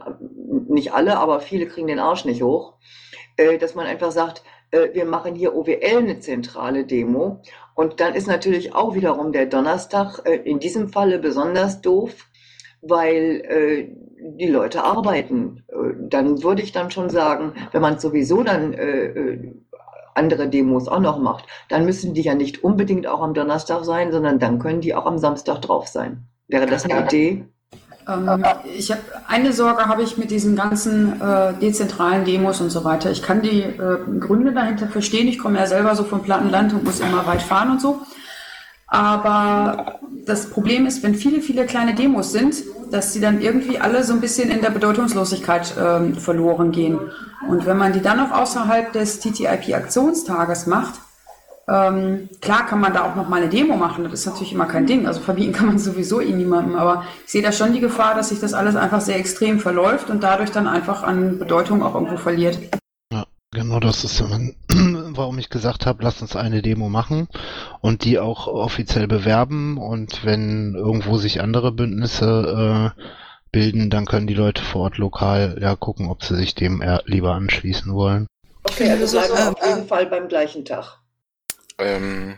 [0.68, 2.74] nicht alle, aber viele kriegen den Arsch nicht hoch,
[3.38, 7.42] äh, dass man einfach sagt, äh, wir machen hier OWL eine zentrale Demo.
[7.74, 12.28] Und dann ist natürlich auch wiederum der Donnerstag äh, in diesem Falle besonders doof,
[12.82, 13.96] weil äh,
[14.38, 15.64] die Leute arbeiten.
[15.68, 19.54] Äh, dann würde ich dann schon sagen, wenn man sowieso dann äh, äh,
[20.14, 24.12] andere Demos auch noch macht, dann müssen die ja nicht unbedingt auch am Donnerstag sein,
[24.12, 26.28] sondern dann können die auch am Samstag drauf sein.
[26.48, 27.46] Wäre das eine Idee?
[28.08, 28.44] Ähm,
[28.78, 33.12] ich habe eine Sorge habe ich mit diesen ganzen äh, dezentralen Demos und so weiter.
[33.12, 35.28] Ich kann die äh, Gründe dahinter verstehen.
[35.28, 38.02] Ich komme ja selber so vom Plattenland und muss immer weit fahren und so.
[38.88, 42.56] Aber das Problem ist, wenn viele, viele kleine Demos sind,
[42.92, 47.00] dass sie dann irgendwie alle so ein bisschen in der Bedeutungslosigkeit ähm, verloren gehen.
[47.50, 50.94] Und wenn man die dann noch außerhalb des TTIP-Aktionstages macht,
[51.68, 54.66] ähm, klar kann man da auch noch mal eine Demo machen, das ist natürlich immer
[54.66, 55.08] kein Ding.
[55.08, 58.30] Also verbieten kann man sowieso eh niemandem, aber ich sehe da schon die Gefahr, dass
[58.30, 62.18] sich das alles einfach sehr extrem verläuft und dadurch dann einfach an Bedeutung auch irgendwo
[62.18, 62.60] verliert.
[63.56, 64.22] Genau, das ist,
[64.70, 67.30] warum ich gesagt habe, lass uns eine Demo machen
[67.80, 73.02] und die auch offiziell bewerben und wenn irgendwo sich andere Bündnisse äh,
[73.52, 77.04] bilden, dann können die Leute vor Ort lokal ja gucken, ob sie sich dem eher
[77.06, 78.28] lieber anschließen wollen.
[78.66, 81.00] Okay, also bleiben wir auf jeden Fall beim gleichen Tag.
[81.78, 82.38] Ähm,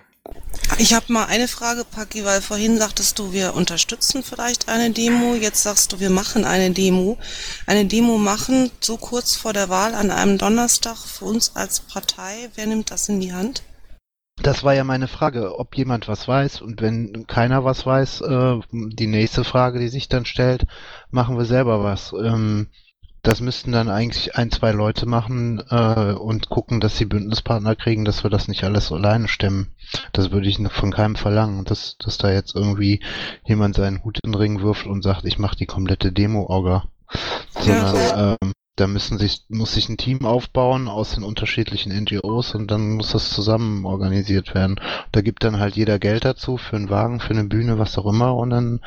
[0.78, 5.36] Ich habe mal eine Frage, Paki, weil vorhin sagtest du, wir unterstützen vielleicht eine Demo.
[5.36, 7.18] Jetzt sagst du, wir machen eine Demo.
[7.66, 12.50] Eine Demo machen, so kurz vor der Wahl an einem Donnerstag für uns als Partei.
[12.56, 13.64] Wer nimmt das in die Hand?
[14.44, 18.60] Das war ja meine Frage, ob jemand was weiß und wenn keiner was weiß, äh,
[18.72, 20.68] die nächste Frage, die sich dann stellt,
[21.10, 22.14] machen wir selber was.
[23.28, 28.06] Das müssten dann eigentlich ein, zwei Leute machen äh, und gucken, dass sie Bündnispartner kriegen,
[28.06, 29.76] dass wir das nicht alles alleine stemmen.
[30.14, 33.02] Das würde ich von keinem verlangen, dass, dass da jetzt irgendwie
[33.44, 36.86] jemand seinen Hut in den Ring wirft und sagt, ich mache die komplette Demo-Orga.
[37.60, 42.72] Sondern ähm, da müssen sich, muss sich ein Team aufbauen aus den unterschiedlichen NGOs und
[42.72, 44.80] dann muss das zusammen organisiert werden.
[45.12, 48.06] Da gibt dann halt jeder Geld dazu für einen Wagen, für eine Bühne, was auch
[48.06, 48.82] immer und dann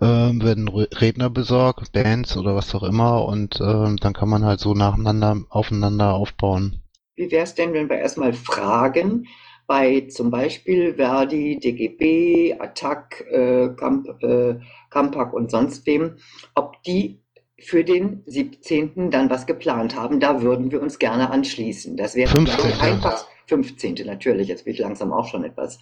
[0.00, 4.60] äh, werden Redner besorgt, Bands oder was auch immer und äh, dann kann man halt
[4.60, 6.82] so nacheinander aufeinander aufbauen.
[7.14, 9.26] Wie wäre es denn, wenn wir erstmal fragen,
[9.68, 14.58] bei zum Beispiel Verdi, DGB, Attac, äh, Camp, äh,
[14.90, 16.16] Campak und sonst wem,
[16.54, 17.20] ob die
[17.60, 19.10] für den 17.
[19.10, 20.20] dann was geplant haben.
[20.20, 21.96] Da würden wir uns gerne anschließen.
[21.96, 22.80] Das wäre 15.
[22.80, 23.94] einfach 15.
[24.04, 25.78] natürlich, jetzt bin ich langsam auch schon etwas.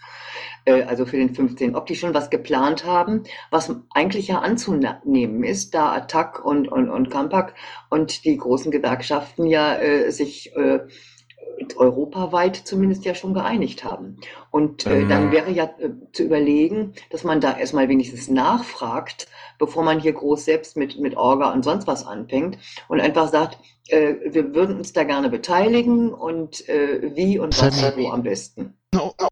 [0.65, 1.75] Äh, also für den 15.
[1.75, 6.89] Ob die schon was geplant haben, was eigentlich ja anzunehmen ist, da Attac und, und,
[6.89, 7.55] und Campak
[7.91, 10.81] und die großen Gewerkschaften ja äh, sich äh,
[11.77, 14.16] europaweit zumindest ja schon geeinigt haben.
[14.51, 15.09] Und äh, Ähm.
[15.09, 19.27] dann wäre ja äh, zu überlegen, dass man da erstmal wenigstens nachfragt,
[19.59, 23.59] bevor man hier groß selbst mit, mit Orga und sonst was anfängt und einfach sagt,
[23.88, 28.05] äh, wir würden uns da gerne beteiligen und äh, wie und was Sammy.
[28.05, 28.75] wo am besten.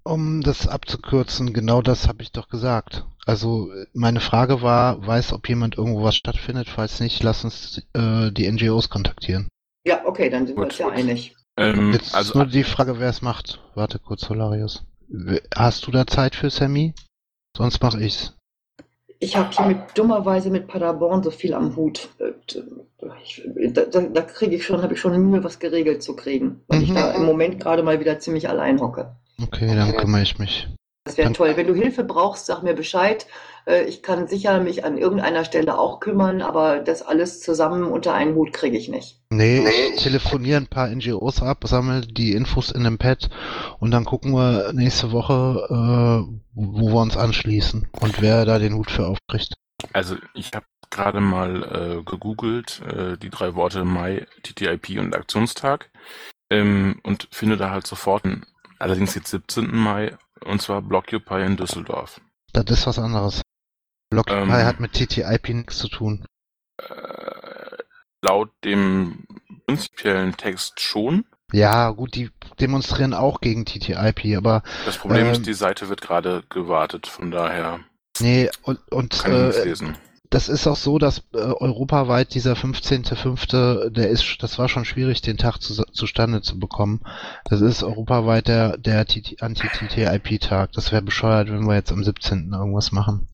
[0.02, 3.06] Um das abzukürzen, genau das habe ich doch gesagt.
[3.26, 6.68] Also meine Frage war, weiß, ob jemand irgendwo was stattfindet.
[6.68, 9.48] Falls nicht, lass uns äh, die NGOs kontaktieren.
[9.87, 10.94] Ja, okay, dann sind wir Gut, uns ja gut.
[10.98, 11.34] einig.
[11.56, 13.60] Ähm, Jetzt ist also nur die Frage, wer es macht.
[13.74, 14.84] Warte kurz, Solarius.
[15.54, 16.94] Hast du da Zeit für Sammy?
[17.56, 18.34] Sonst mache ich's.
[19.20, 22.08] Ich habe hier mit, dummerweise mit Paderborn so viel am Hut.
[22.18, 22.32] Äh,
[23.22, 26.82] Ich, da da, kriege ich schon, habe ich schon Mühe, was geregelt zu kriegen, weil
[26.82, 26.94] ich Mhm.
[26.94, 29.14] da im Moment gerade mal wieder ziemlich allein hocke.
[29.42, 30.68] Okay, dann kümmere ich mich.
[31.04, 31.52] Das wäre toll.
[31.56, 33.26] Wenn du Hilfe brauchst, sag mir Bescheid.
[33.66, 38.14] Äh, Ich kann sicher mich an irgendeiner Stelle auch kümmern, aber das alles zusammen unter
[38.14, 39.20] einen Hut kriege ich nicht.
[39.31, 43.31] Nee, ich telefoniere ein paar NGOs ab, sammle die Infos in einem Pad
[43.79, 48.74] und dann gucken wir nächste Woche, äh, wo wir uns anschließen und wer da den
[48.74, 49.55] Hut für aufkriegt.
[49.92, 55.90] Also ich habe gerade mal äh, gegoogelt, äh, die drei Worte Mai, TTIP und Aktionstag
[56.50, 58.46] ähm, und finde da halt sofort, einen,
[58.79, 59.74] allerdings jetzt 17.
[59.74, 62.20] Mai, und zwar Blockupy in Düsseldorf.
[62.53, 63.42] Das ist was anderes.
[64.14, 64.53] Blockupy Ähm.
[64.53, 66.24] hat mit TTIP nichts zu tun.
[66.79, 67.77] Äh,
[68.22, 69.27] laut dem
[69.66, 71.24] prinzipiellen Text schon.
[71.53, 75.33] Ja, gut, die demonstrieren auch gegen TTIP, aber Das Problem Ähm.
[75.33, 77.81] ist, die Seite wird gerade gewartet, von daher
[78.20, 79.96] nee, und, und kann ich äh, lesen.
[80.31, 85.20] das ist auch so, dass äh, europaweit dieser 15.05., der ist, das war schon schwierig,
[85.22, 87.03] den Tag zu, zustande zu bekommen.
[87.44, 90.72] Das ist europaweit der, der TT Anti-TTIP-Tag.
[90.72, 92.53] Das wäre bescheuert, wenn wir jetzt am 17.
[92.53, 93.29] irgendwas machen.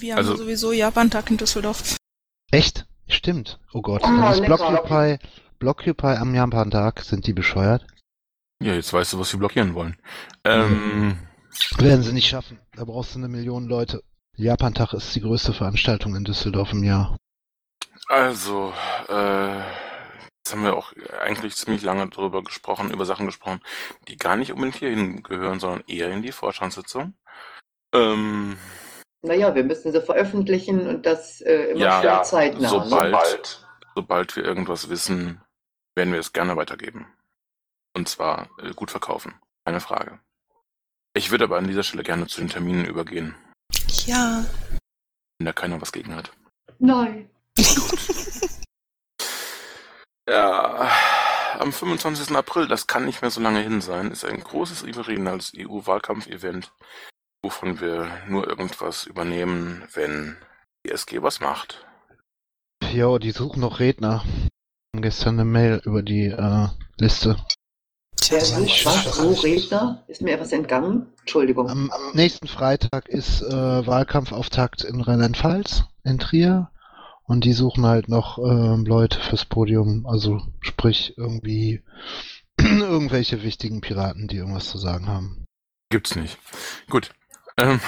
[0.00, 1.96] Wir haben Also- sowieso Japan-Tag in Düsseldorf.
[2.50, 2.86] Echt?
[3.08, 3.58] Stimmt.
[3.72, 4.02] Oh Gott.
[4.04, 4.42] Oh, Dann ist.
[4.44, 5.18] Blockupy,
[5.58, 7.00] Blockupy am Japan-Tag.
[7.02, 7.86] Sind die bescheuert?
[8.62, 9.96] Ja, jetzt weißt du, was sie blockieren wollen.
[10.44, 11.18] Ähm,
[11.78, 12.58] Werden sie nicht schaffen.
[12.74, 14.02] Da brauchst du eine Million Leute.
[14.36, 17.16] Japan-Tag ist die größte Veranstaltung in Düsseldorf im Jahr.
[18.08, 18.72] Also,
[19.08, 23.60] äh, jetzt haben wir auch eigentlich ziemlich lange darüber gesprochen, über Sachen gesprochen,
[24.08, 27.14] die gar nicht unbedingt hierhin gehören, sondern eher in die Vorstandssitzung.
[27.92, 28.56] Ähm,
[29.22, 32.68] Naja, wir müssen sie veröffentlichen und das äh, immer Ja, schnell zeitnah.
[32.68, 33.38] sobald, ne?
[33.94, 35.40] sobald wir irgendwas wissen,
[35.96, 37.06] werden wir es gerne weitergeben.
[37.96, 39.34] Und zwar äh, gut verkaufen.
[39.64, 40.20] Keine Frage.
[41.14, 43.34] Ich würde aber an dieser Stelle gerne zu den Terminen übergehen,
[44.06, 44.44] Ja.
[45.38, 46.30] wenn da keiner was gegen hat.
[46.78, 47.28] Nein.
[50.28, 50.90] Ja,
[51.58, 52.36] am 25.
[52.36, 56.70] April, das kann nicht mehr so lange hin sein, ist ein großes regionales EU-Wahlkampf-Event,
[57.42, 60.36] wovon wir nur irgendwas übernehmen, wenn
[60.84, 61.86] die SG was macht.
[62.92, 64.24] Jo, die suchen noch Redner.
[64.92, 67.36] Gestern eine Mail über die äh, Liste.
[68.30, 69.22] Wer sucht was?
[69.22, 70.04] Wo Redner?
[70.06, 71.12] Ist mir etwas entgangen?
[71.20, 71.68] Entschuldigung.
[71.68, 76.70] Am nächsten Freitag ist äh, Wahlkampfauftakt in Rheinland-Pfalz, in Trier.
[77.24, 81.82] Und die suchen halt noch ähm, Leute fürs Podium, also sprich irgendwie
[82.58, 85.44] irgendwelche wichtigen Piraten, die irgendwas zu sagen haben.
[85.90, 86.38] Gibt's nicht.
[86.88, 87.10] Gut.
[87.58, 87.80] Ähm,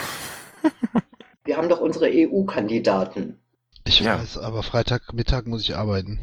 [1.44, 3.38] Wir haben doch unsere EU-Kandidaten.
[3.85, 4.18] Ich Ja.
[4.18, 6.22] weiß, aber Freitagmittag muss ich arbeiten.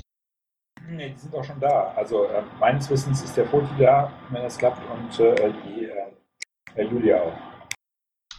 [0.89, 1.93] Nee, die sind auch schon da.
[1.95, 6.81] Also äh, meines Wissens ist der Foti da, wenn das klappt, und äh, die äh,
[6.81, 7.33] äh, Julia auch.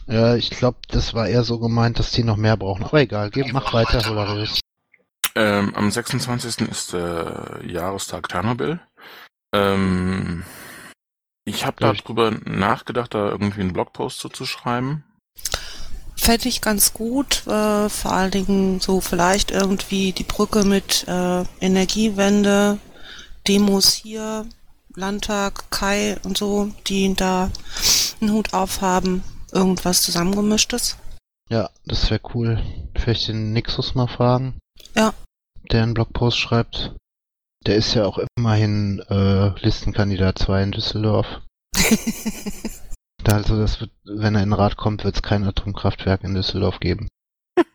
[0.07, 2.83] Ja, ich glaube, das war eher so gemeint, dass die noch mehr brauchen.
[2.85, 4.59] Aber egal, geh, mach weiter, Hilarius.
[5.35, 6.67] ähm, am 26.
[6.69, 8.79] ist der Jahrestag Tschernobyl.
[9.53, 10.43] Ähm,
[11.49, 15.03] ich habe darüber nachgedacht, da irgendwie einen Blogpost zu, zu schreiben.
[16.15, 21.43] Fände ich ganz gut, äh, vor allen Dingen so vielleicht irgendwie die Brücke mit äh,
[21.61, 22.77] Energiewende,
[23.47, 24.45] Demos hier,
[24.95, 27.49] Landtag, Kai und so, die da
[28.19, 30.97] einen Hut aufhaben, irgendwas zusammengemischtes.
[31.49, 32.61] Ja, das wäre cool.
[32.95, 34.59] Vielleicht den Nixus mal fragen.
[34.95, 35.13] Ja.
[35.71, 36.95] Der einen Blogpost schreibt.
[37.65, 41.27] Der ist ja auch immerhin äh, Listenkandidat 2 in Düsseldorf.
[43.31, 46.79] Also das wird, wenn er in den Rat kommt, wird es kein Atomkraftwerk in Düsseldorf
[46.79, 47.07] geben.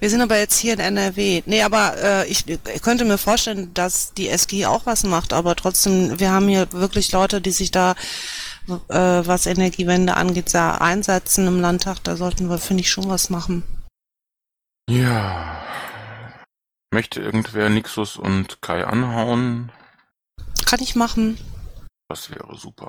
[0.00, 1.42] Wir sind aber jetzt hier in NRW.
[1.46, 5.56] Nee, aber äh, ich, ich könnte mir vorstellen, dass die SG auch was macht, aber
[5.56, 7.92] trotzdem, wir haben hier wirklich Leute, die sich da,
[8.68, 12.04] äh, was Energiewende angeht, sehr einsetzen im Landtag.
[12.04, 13.62] Da sollten wir, finde ich, schon was machen.
[14.90, 15.53] Ja.
[16.94, 19.72] Möchte irgendwer Nixus und Kai anhauen?
[20.64, 21.36] Kann ich machen.
[22.08, 22.88] Das wäre super.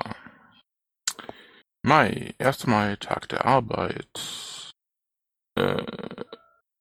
[1.81, 2.67] Mai, 1.
[2.67, 4.71] Mai, Tag der Arbeit.
[5.55, 5.83] Äh,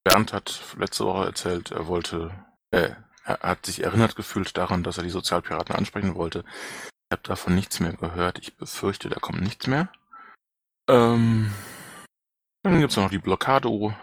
[0.04, 2.30] Bernd hat letzte Woche erzählt, er wollte,
[2.72, 2.90] äh,
[3.24, 6.44] er hat sich erinnert gefühlt daran, dass er die Sozialpiraten ansprechen wollte.
[7.08, 8.38] Ich habe davon nichts mehr gehört.
[8.38, 9.88] Ich befürchte, da kommt nichts mehr.
[10.90, 11.54] Ähm,
[12.62, 13.94] dann gibt's noch die Blockado.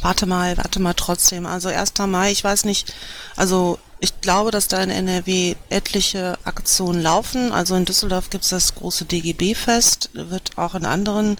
[0.00, 1.46] Warte mal, warte mal trotzdem.
[1.46, 1.94] Also 1.
[2.06, 2.94] Mai, ich weiß nicht,
[3.36, 7.52] also ich glaube, dass da in NRW etliche Aktionen laufen.
[7.52, 11.36] Also in Düsseldorf gibt's das große DGB-Fest, wird auch in anderen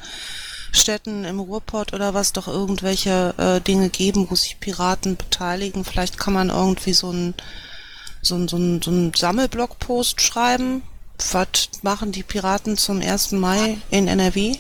[0.73, 5.85] Städten im Ruhrpott oder was doch irgendwelche äh, Dinge geben, wo sich Piraten beteiligen.
[5.85, 7.35] Vielleicht kann man irgendwie so ein
[8.21, 10.83] so so ein, so ein Sammelblogpost schreiben.
[11.33, 13.33] Was machen die Piraten zum 1.
[13.33, 14.57] Mai in NRW?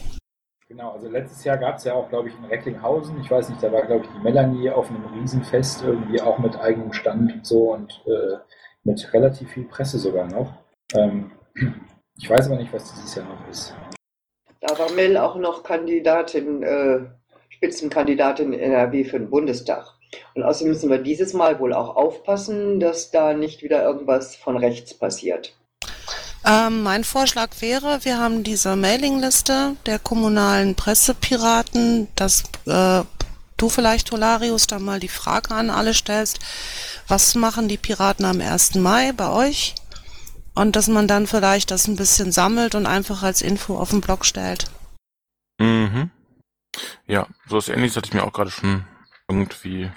[0.70, 3.62] Genau, also letztes Jahr gab es ja auch, glaube ich, in Recklinghausen, ich weiß nicht,
[3.62, 7.46] da war, glaube ich, die Melanie auf einem Riesenfest irgendwie auch mit eigenem Stand und
[7.46, 8.36] so und äh,
[8.84, 10.52] mit relativ viel Presse sogar noch.
[10.94, 11.30] Ähm,
[12.18, 13.74] ich weiß aber nicht, was dieses Jahr noch ist.
[14.60, 17.00] Da war Mel auch noch Kandidatin, äh,
[17.48, 19.94] Spitzenkandidatin in NRW für den Bundestag.
[20.34, 24.58] Und außerdem müssen wir dieses Mal wohl auch aufpassen, dass da nicht wieder irgendwas von
[24.58, 25.57] rechts passiert.
[26.48, 33.04] Ähm, mein Vorschlag wäre, wir haben diese Mailingliste der kommunalen Pressepiraten, dass äh,
[33.58, 36.38] du vielleicht, Holarius, da mal die Frage an alle stellst,
[37.06, 38.76] was machen die Piraten am 1.
[38.76, 39.74] Mai bei euch?
[40.54, 44.00] Und dass man dann vielleicht das ein bisschen sammelt und einfach als Info auf den
[44.00, 44.70] Blog stellt.
[45.60, 46.10] Mhm.
[47.06, 48.84] Ja, so was ähnliches hatte ich mir auch gerade schon
[49.28, 49.90] irgendwie.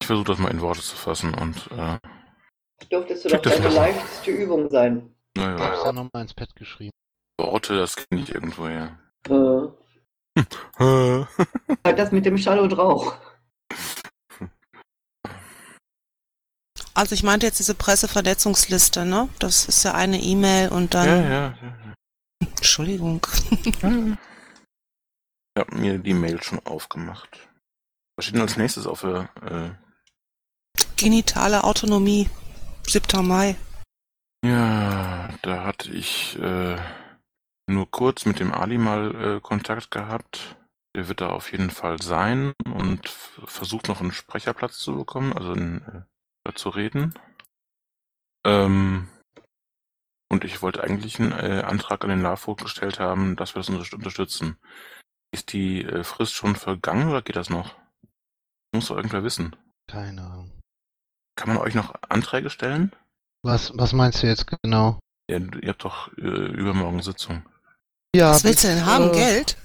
[0.00, 1.98] Ich versuche das mal in Worte zu fassen und äh,
[2.90, 3.72] Dürftest du doch mal.
[3.72, 5.15] leichteste Übung sein.
[5.36, 6.92] Ich hab's naja, ja nochmal ins Pad geschrieben.
[7.38, 8.98] Worte, das kenne ich irgendwo her.
[10.78, 13.14] Äh, das mit dem Schall und Rauch.
[16.94, 19.28] Also ich meinte jetzt diese Pressevernetzungsliste, ne?
[19.38, 21.06] Das ist ja eine E-Mail und dann...
[21.06, 21.94] ja, ja, ja.
[22.40, 23.26] Entschuldigung.
[23.82, 24.16] ja.
[25.58, 27.48] Ich habe mir die Mail schon aufgemacht.
[28.14, 29.70] Was steht denn als nächstes auf der äh,
[30.96, 32.28] Genitale Autonomie.
[32.86, 33.26] 7.
[33.26, 33.56] Mai.
[35.46, 36.76] Da hatte ich äh,
[37.70, 40.56] nur kurz mit dem Ali mal äh, Kontakt gehabt.
[40.96, 45.52] Der wird da auf jeden Fall sein und versucht noch einen Sprecherplatz zu bekommen, also
[45.52, 46.04] in,
[46.44, 47.14] äh, zu reden.
[48.44, 49.08] Ähm,
[50.28, 53.70] und ich wollte eigentlich einen äh, Antrag an den LAFO gestellt haben, dass wir das
[53.70, 54.58] unterst- unterstützen.
[55.32, 57.76] Ist die äh, Frist schon vergangen oder geht das noch?
[58.74, 59.54] Muss doch irgendwer wissen.
[59.86, 60.60] Keine Ahnung.
[61.36, 62.96] Kann man euch noch Anträge stellen?
[63.44, 64.98] Was, was meinst du jetzt genau?
[65.28, 67.42] Ja, ihr habt doch äh, übermorgen Sitzung.
[68.14, 69.10] Ja, Was willst du denn haben?
[69.10, 69.56] äh, Geld?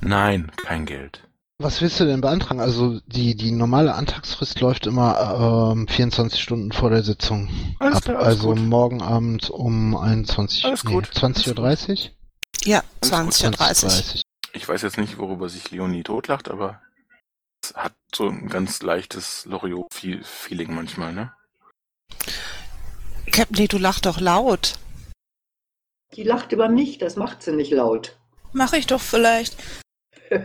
[0.00, 1.24] Nein, kein Geld.
[1.60, 2.60] Was willst du denn beantragen?
[2.60, 7.48] Also die, die normale Antragsfrist läuft immer ähm, 24 Stunden vor der Sitzung.
[7.80, 8.02] Alles ab.
[8.04, 8.60] klar, alles also gut.
[8.60, 11.08] morgen Abend um 21 Alles nee, gut.
[11.08, 12.10] 20.30 Uhr?
[12.64, 13.50] Ja, Alles gut.
[13.50, 13.90] 20.30 Uhr.
[13.90, 16.80] 20.30 Ich weiß jetzt nicht, worüber sich Leonie totlacht, aber
[17.62, 21.32] es hat so ein ganz leichtes Loriot-Feeling manchmal, ne?
[23.32, 24.78] Captain, du lachst doch laut.
[26.14, 28.16] Die lacht über mich, das macht sie nicht laut.
[28.52, 29.56] Mache ich doch vielleicht.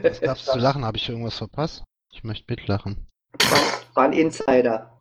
[0.01, 0.85] Was darfst du lachen?
[0.85, 1.83] Habe ich irgendwas verpasst?
[2.11, 3.07] Ich möchte mitlachen.
[3.49, 3.59] War,
[3.95, 4.99] war ein Insider.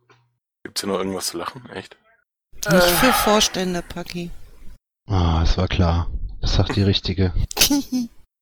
[0.63, 1.69] Gibt's hier noch irgendwas zu lachen?
[1.73, 1.97] Echt?
[2.71, 4.31] Nicht für Vorstände, Paki.
[5.07, 6.09] Ah, es war klar.
[6.41, 7.33] Das sagt die Richtige.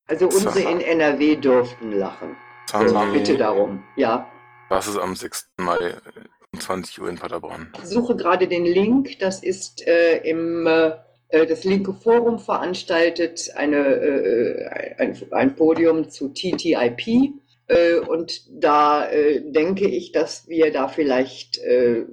[0.07, 2.35] Also unsere in NRW durften lachen.
[2.73, 3.83] Haben Äh, bitte darum.
[3.95, 4.29] Ja.
[4.69, 5.51] Was ist am 6.
[5.57, 5.93] Mai äh,
[6.53, 7.71] um 20 Uhr in Paderborn?
[7.81, 9.19] Ich suche gerade den Link.
[9.19, 10.99] Das ist äh, im äh, äh,
[11.31, 17.33] das linke Forum veranstaltet eine, äh, ein, ein Podium zu TTIP.
[17.67, 22.05] Äh, und da äh, denke ich, dass wir da vielleicht äh,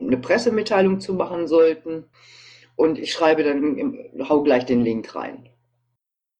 [0.00, 2.04] eine Pressemitteilung zu machen sollten.
[2.74, 5.48] Und ich schreibe dann, im, hau gleich den Link rein.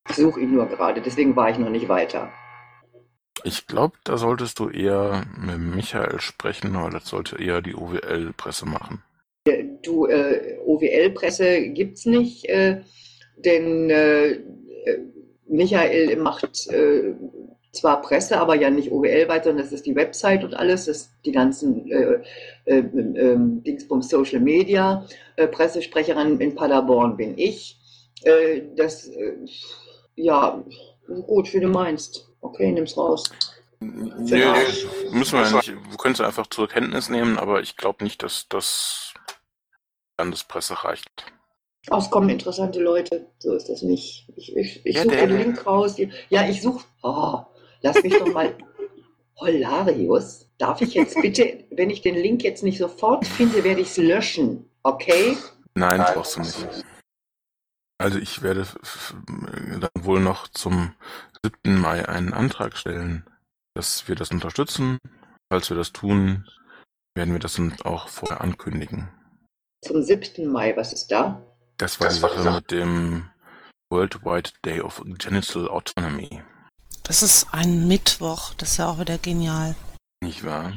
[0.08, 2.32] Ich suche ihn nur gerade, deswegen war ich noch nicht weiter.
[3.44, 8.66] Ich glaube, da solltest du eher mit Michael sprechen, weil das sollte eher die OWL-Presse
[8.66, 9.02] machen.
[9.82, 12.80] Du, äh, OWL-Presse gibt's nicht, äh,
[13.36, 14.40] denn äh, äh,
[15.46, 17.14] Michael macht äh,
[17.72, 20.96] zwar Presse, aber ja nicht OWL weiter, sondern das ist die Website und alles, das
[20.96, 22.22] ist die ganzen äh,
[22.64, 25.06] äh, äh, Dingsbums Social Media.
[25.36, 27.78] Äh, Pressesprecherin in Paderborn bin ich.
[28.22, 29.36] Äh, das, äh,
[30.16, 30.62] ja,
[31.26, 32.28] gut, wie du meinst.
[32.40, 33.24] Okay, nimm's raus.
[33.80, 34.54] Nö,
[35.12, 35.68] müssen wir ja nicht.
[35.68, 39.07] Wir können es einfach zur Kenntnis nehmen, aber ich glaube nicht, dass das
[40.18, 41.08] Landespresse reicht.
[41.90, 43.26] Oh, es kommen interessante Leute.
[43.38, 44.28] So ist das nicht.
[44.36, 45.96] Ich, ich, ich Ja, suche den Link raus.
[46.28, 46.84] Ja, ich suche.
[47.02, 47.40] Oh,
[47.80, 48.54] lass mich doch mal.
[49.40, 53.88] Holarius, darf ich jetzt bitte, wenn ich den Link jetzt nicht sofort finde, werde ich
[53.88, 54.68] es löschen.
[54.82, 55.36] Okay?
[55.74, 56.84] Nein, brauchst du nicht.
[57.98, 58.66] Also ich werde
[59.80, 60.94] dann wohl noch zum
[61.44, 61.80] 7.
[61.80, 63.24] Mai einen Antrag stellen,
[63.74, 64.98] dass wir das unterstützen.
[65.50, 66.48] Falls wir das tun,
[67.14, 69.08] werden wir das dann auch vorher ankündigen.
[69.82, 70.46] Zum 7.
[70.46, 71.40] Mai, was ist da?
[71.76, 73.30] Das war die Sache mit dem
[73.90, 76.42] Worldwide Day of Genital Autonomy.
[77.04, 79.76] Das ist ein Mittwoch, das ist ja auch wieder genial.
[80.20, 80.72] Nicht wahr?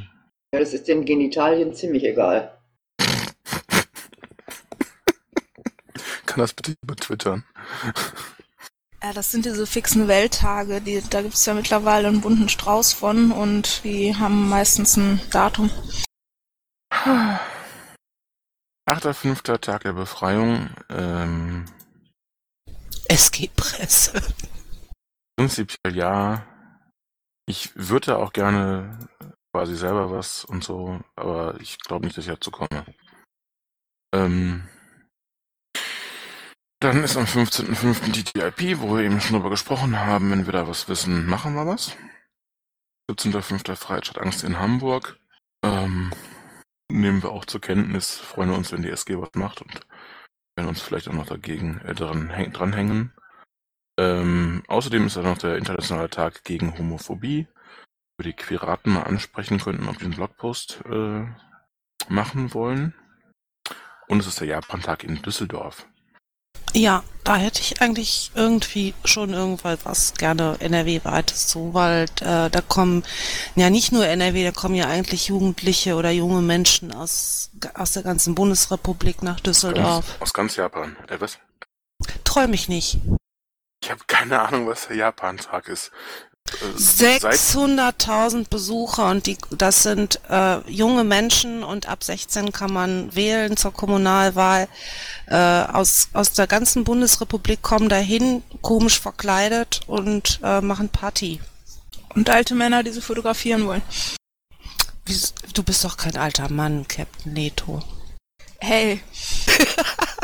[0.54, 2.56] Ja, das ist den Genitalien ziemlich egal.
[6.26, 7.44] Kann das bitte übertwittern?
[9.02, 13.32] Ja, das sind diese fixen Welttage, die, da gibt's ja mittlerweile einen bunten Strauß von
[13.32, 15.70] und die haben meistens ein Datum.
[18.88, 19.58] 8.5.
[19.60, 20.70] Tag der Befreiung.
[20.88, 21.66] Ähm,
[23.08, 24.20] SG Presse.
[25.36, 26.46] prinzipiell ja.
[27.46, 28.98] Ich würde auch gerne
[29.54, 32.86] quasi selber was und so, aber ich glaube nicht, dass ich dazu komme.
[34.14, 34.68] Ähm,
[36.80, 38.10] dann ist am 15.05.
[38.10, 40.30] die TIP, wo wir eben schon drüber gesprochen haben.
[40.30, 41.96] Wenn wir da was wissen, machen wir was.
[43.10, 43.76] 17.05.
[43.76, 45.18] Freistadt Angst in Hamburg.
[45.64, 46.12] Ähm,
[46.92, 49.80] nehmen wir auch zur Kenntnis, freuen wir uns, wenn die SG was macht und
[50.56, 53.12] werden uns vielleicht auch noch dagegen äh, dran, häng, dranhängen.
[53.98, 57.46] Ähm, außerdem ist da noch der internationale Tag gegen Homophobie,
[58.16, 61.26] wo die Quiraten mal ansprechen könnten, ob die einen Blogpost äh,
[62.08, 62.94] machen wollen.
[64.08, 65.86] Und es ist der Japan-Tag in Düsseldorf.
[66.74, 72.60] Ja, da hätte ich eigentlich irgendwie schon irgendwas was gerne NRW-weites zu, weil äh, da
[72.66, 73.04] kommen
[73.54, 78.02] ja nicht nur NRW, da kommen ja eigentlich Jugendliche oder junge Menschen aus, aus der
[78.02, 80.16] ganzen Bundesrepublik nach Düsseldorf.
[80.16, 80.96] Aus, aus ganz Japan.
[81.08, 81.38] Äh, was?
[82.24, 82.98] Träum ich nicht.
[83.84, 85.92] Ich habe keine Ahnung, was der Japan-Tag ist.
[86.50, 92.72] Äh, seit- 600.000 Besucher und die, das sind äh, junge Menschen und ab 16 kann
[92.72, 94.68] man wählen zur Kommunalwahl.
[95.26, 101.40] Äh, aus, aus der ganzen Bundesrepublik kommen dahin, komisch verkleidet und äh, machen Party.
[102.14, 103.82] Und alte Männer, die sie fotografieren wollen.
[105.54, 107.82] Du bist doch kein alter Mann, Captain Leto.
[108.58, 109.00] Hey,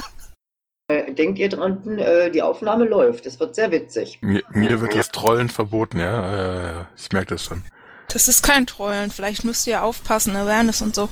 [0.90, 3.26] denkt ihr dran, äh, die Aufnahme läuft.
[3.26, 4.18] Das wird sehr witzig.
[4.22, 6.80] mir, mir wird das Trollen verboten, ja.
[6.80, 7.62] Äh, ich merke das schon.
[8.10, 9.10] das ist kein Trollen.
[9.10, 11.08] Vielleicht müsst ihr aufpassen, Awareness und so.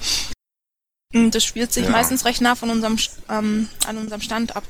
[1.14, 1.90] Und Das spielt sich Ja.
[1.90, 2.96] meistens recht nah von unserem,
[3.28, 4.64] ähm, an unserem Stand ab.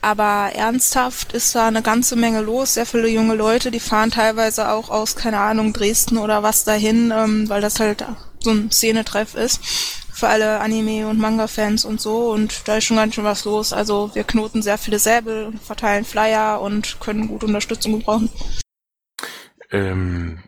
[0.00, 2.74] Aber ernsthaft ist da eine ganze Menge los.
[2.74, 7.12] Sehr viele junge Leute, die fahren teilweise auch aus, keine Ahnung, Dresden oder was dahin,
[7.14, 8.04] ähm, weil das halt
[8.40, 9.60] so ein Szenetreff ist.
[10.18, 12.32] Für alle Anime- und Manga-Fans und so.
[12.32, 13.72] Und da ist schon ganz schön was los.
[13.72, 18.28] Also wir knoten sehr viele Säbel, und verteilen Flyer und können gute Unterstützung gebrauchen.
[19.70, 20.42] Ähm,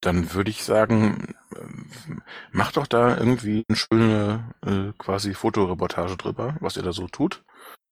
[0.00, 6.56] dann würde ich sagen, ähm, macht doch da irgendwie eine schöne äh, quasi Fotoreportage drüber,
[6.60, 7.42] was ihr da so tut.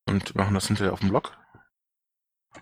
[0.07, 1.37] Und machen das hinterher auf dem Blog.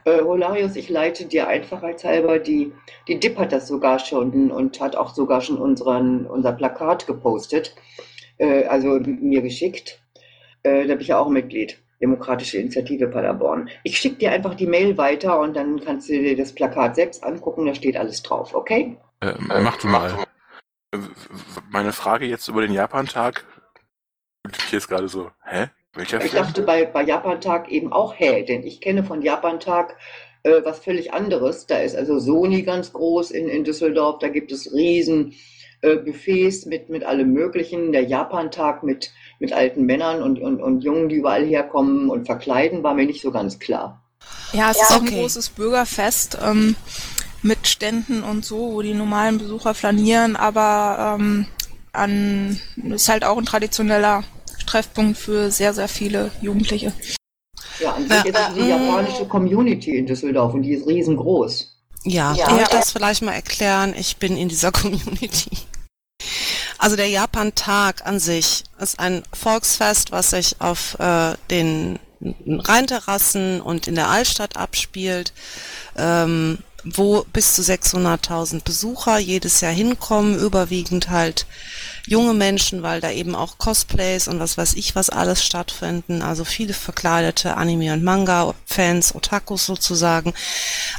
[0.05, 2.73] Äh, Holarius, ich leite dir einfachheitshalber, die,
[3.07, 7.75] die DIP hat das sogar schon und hat auch sogar schon unseren, unser Plakat gepostet,
[8.37, 10.01] äh, also mir geschickt.
[10.63, 11.81] Äh, da bin ich ja auch Mitglied.
[12.01, 13.69] Demokratische Initiative Paderborn.
[13.83, 17.23] Ich schicke dir einfach die Mail weiter und dann kannst du dir das Plakat selbst
[17.23, 18.97] angucken, da steht alles drauf, okay?
[19.21, 20.25] Äh, mach du mal.
[20.93, 21.07] w-
[21.71, 23.45] meine Frage jetzt über den Japantag,
[24.65, 25.69] ich jetzt gerade so, hä?
[25.93, 29.95] Welcher Ich dachte bei, bei Japantag eben auch, hä, denn ich kenne von Japantag
[30.43, 31.65] äh, was völlig anderes.
[31.65, 35.33] Da ist also Sony ganz groß in, in Düsseldorf, da gibt es riesen
[35.85, 37.91] äh, Buffets mit, mit allem Möglichen.
[37.91, 42.83] Der Japantag mit, mit alten Männern und, und, und Jungen, die überall herkommen und verkleiden,
[42.83, 44.01] war mir nicht so ganz klar.
[44.53, 46.75] Ja, es ist auch ein großes Bürgerfest ähm,
[47.43, 51.45] mit Ständen und so, wo die normalen Besucher flanieren, aber ähm,
[51.91, 52.59] an
[52.89, 54.23] ist halt auch ein traditioneller
[54.65, 56.91] Treffpunkt für sehr, sehr viele Jugendliche.
[57.79, 61.77] Ja, an sich Äh, ist die japanische Community in Düsseldorf und die ist riesengroß.
[62.05, 62.47] Ja, Ja.
[62.55, 62.67] ich Ja.
[62.71, 63.93] das vielleicht mal erklären?
[63.97, 65.57] Ich bin in dieser Community.
[66.77, 71.99] Also der Japan-Tag an sich ist ein Volksfest, was sich auf äh, den
[72.47, 75.33] Rheinterrassen und in der Altstadt abspielt,
[75.95, 81.47] ähm, wo bis zu 600.000 Besucher jedes Jahr hinkommen, überwiegend halt
[82.05, 86.45] junge Menschen, weil da eben auch Cosplays und was weiß ich was alles stattfinden, also
[86.45, 90.33] viele verkleidete Anime- und Manga-Fans, Otakus sozusagen.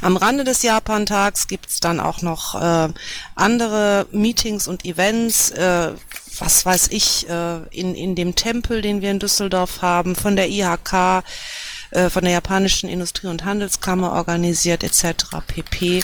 [0.01, 2.89] Am Rande des Japan-Tags gibt's dann auch noch äh,
[3.35, 5.93] andere Meetings und Events, äh,
[6.39, 10.49] was weiß ich, äh, in, in dem Tempel, den wir in Düsseldorf haben, von der
[10.49, 11.23] IHK,
[11.91, 15.25] äh, von der japanischen Industrie- und Handelskammer organisiert etc.
[15.45, 16.03] pp.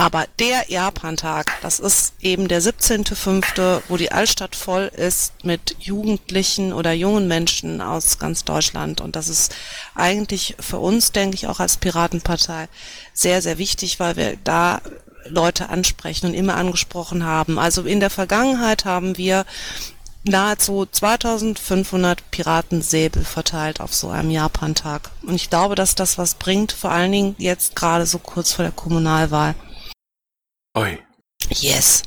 [0.00, 6.72] Aber der Japantag, das ist eben der 17.05., wo die Altstadt voll ist mit Jugendlichen
[6.72, 9.02] oder jungen Menschen aus ganz Deutschland.
[9.02, 9.54] Und das ist
[9.94, 12.68] eigentlich für uns, denke ich, auch als Piratenpartei
[13.12, 14.80] sehr, sehr wichtig, weil wir da
[15.26, 17.58] Leute ansprechen und immer angesprochen haben.
[17.58, 19.44] Also in der Vergangenheit haben wir
[20.24, 25.10] nahezu 2500 Piratensäbel verteilt auf so einem Japantag.
[25.22, 28.64] Und ich glaube, dass das was bringt, vor allen Dingen jetzt gerade so kurz vor
[28.64, 29.54] der Kommunalwahl.
[30.76, 30.98] Oi.
[31.48, 32.02] Yes.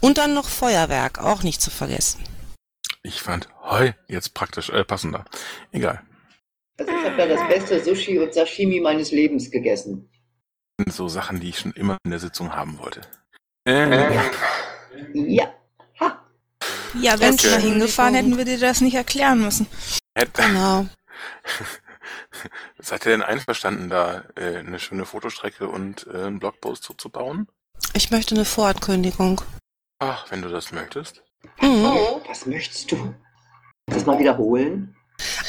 [0.00, 2.24] Und dann noch Feuerwerk, auch nicht zu vergessen.
[3.02, 5.24] Ich fand Hoi jetzt praktisch äh, passender.
[5.72, 6.02] Egal.
[6.78, 10.08] Also ich habe da das beste Sushi und Sashimi meines Lebens gegessen.
[10.78, 13.02] Das sind so Sachen, die ich schon immer in der Sitzung haben wollte.
[13.66, 14.14] Äh,
[15.14, 15.44] Ja.
[15.44, 15.59] Ha.
[17.00, 17.44] Ja, wenn Okay.
[17.44, 19.66] wir da hingefahren hätten wir dir das nicht erklären müssen.
[20.16, 20.86] hätte, Genau.
[22.78, 27.46] seid ihr denn einverstanden, da äh, eine schöne Fotostrecke und äh, einen Blogpost zuzubauen?
[27.94, 29.40] Ich möchte eine Vorankündigung.
[29.98, 31.22] Ach, wenn du das möchtest.
[31.60, 31.84] Mhm.
[32.26, 33.14] Was möchtest du?
[33.86, 34.96] Das mal wiederholen?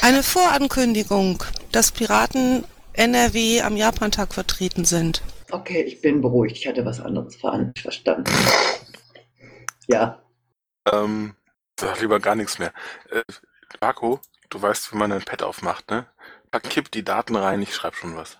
[0.02, 5.22] Eine Vorankündigung, dass Piraten NRW am Japantag vertreten sind.
[5.50, 6.56] Okay, ich bin beruhigt.
[6.56, 8.30] Ich hatte was anderes ver- verstanden.
[9.88, 10.21] Ja.
[10.90, 11.34] Ähm,
[11.78, 12.72] sag lieber gar nichts mehr.
[13.10, 13.22] Äh,
[13.80, 14.20] Marco,
[14.50, 16.06] du weißt, wie man ein Pad aufmacht, ne?
[16.50, 18.38] Pack, kipp die Daten rein, ich schreib schon was.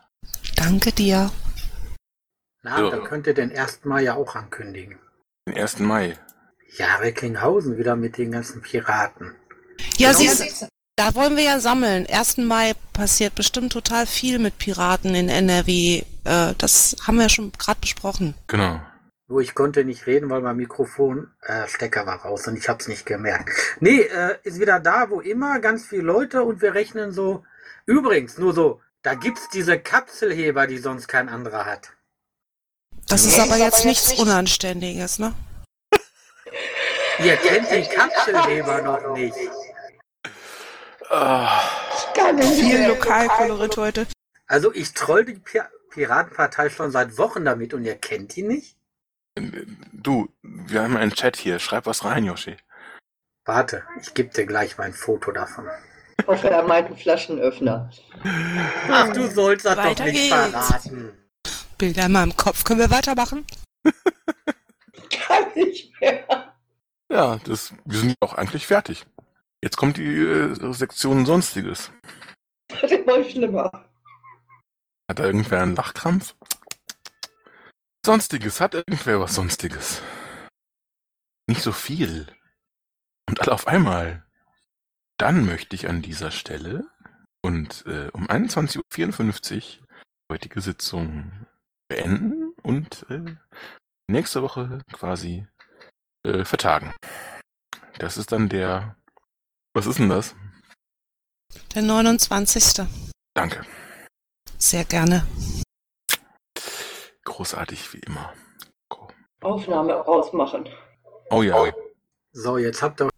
[0.57, 1.31] Danke dir.
[2.63, 2.91] Na, So.
[2.91, 3.81] dann könnt ihr den 1.
[3.85, 4.99] Mai ja auch ankündigen.
[5.49, 5.79] Den 1.
[5.81, 6.19] Mai.
[6.77, 9.35] Ja, Recklinghausen wieder mit den ganzen Piraten.
[9.97, 10.33] Ja, Genau.
[10.33, 12.07] siehst, da wollen wir ja sammeln.
[12.07, 12.39] 1.
[12.45, 16.03] Mai passiert bestimmt total viel mit Piraten in NRW.
[16.25, 18.35] Äh, das haben wir schon gerade besprochen.
[18.47, 18.81] Genau.
[19.33, 22.87] Nur ich konnte nicht reden, weil mein Mikrofonstecker äh, Stecker war raus und ich hab's
[22.87, 23.49] nicht gemerkt.
[23.81, 27.43] Nee, äh, ist wieder da, wo immer, ganz viele Leute und wir rechnen so.
[27.87, 31.95] Übrigens, nur so, da gibt's diese Kapselheber, die sonst kein anderer hat.
[33.09, 35.33] Das ist aber jetzt nichts Unanständiges, ne?
[37.25, 39.35] Ihr kennt den Kapselheber noch nicht.
[41.09, 41.59] Ah,
[42.39, 44.07] Viel Lokalkolorit heute.
[44.47, 48.77] Also ich troll die Pi Piratenpartei schon seit Wochen damit und ihr kennt die nicht?
[49.37, 51.59] Du, wir haben einen Chat hier.
[51.59, 52.57] Schreib was rein, Yoshi.
[53.45, 55.67] Warte, ich gebe dir gleich mein Foto davon.
[56.19, 57.91] Ich hoffe, er meint einen Flaschenöffner.
[58.89, 60.29] Ach, du sollst das doch Weiter nicht geht's.
[60.29, 61.13] verraten.
[61.79, 62.63] Bilder in meinem Kopf.
[62.63, 63.45] Können wir weitermachen?
[65.11, 66.55] Kann nicht mehr.
[67.11, 69.05] Ja, das, wir sind auch eigentlich fertig.
[69.63, 71.91] Jetzt kommt die äh, Sektion Sonstiges.
[72.69, 73.71] Das ist wohl schlimmer.
[75.11, 76.35] Hat da irgendwer einen Lachkrampf?
[78.05, 80.03] Sonstiges, hat irgendwer was Sonstiges?
[81.47, 82.27] Nicht so viel.
[83.29, 84.25] Und alle auf einmal.
[85.19, 86.85] Dann möchte ich an dieser Stelle
[87.43, 89.87] und äh, um 21.54 Uhr
[90.33, 91.47] heutige Sitzung
[91.89, 93.37] beenden und äh,
[94.09, 95.47] nächste Woche quasi
[96.25, 96.95] äh, vertagen.
[97.99, 98.97] Das ist dann der.
[99.75, 100.35] Was ist denn das?
[101.75, 102.87] Der 29.
[103.35, 103.65] Danke.
[104.59, 105.27] Sehr gerne.
[107.43, 108.33] Großartig wie immer.
[109.43, 110.69] Aufnahme rausmachen.
[111.29, 111.73] Oh ja.
[112.31, 113.11] So, jetzt habt ihr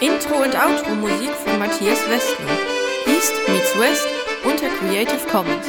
[0.00, 2.48] Intro und Outro Musik von Matthias Westner.
[3.06, 4.08] East meets West
[4.42, 5.66] unter Creative Commons.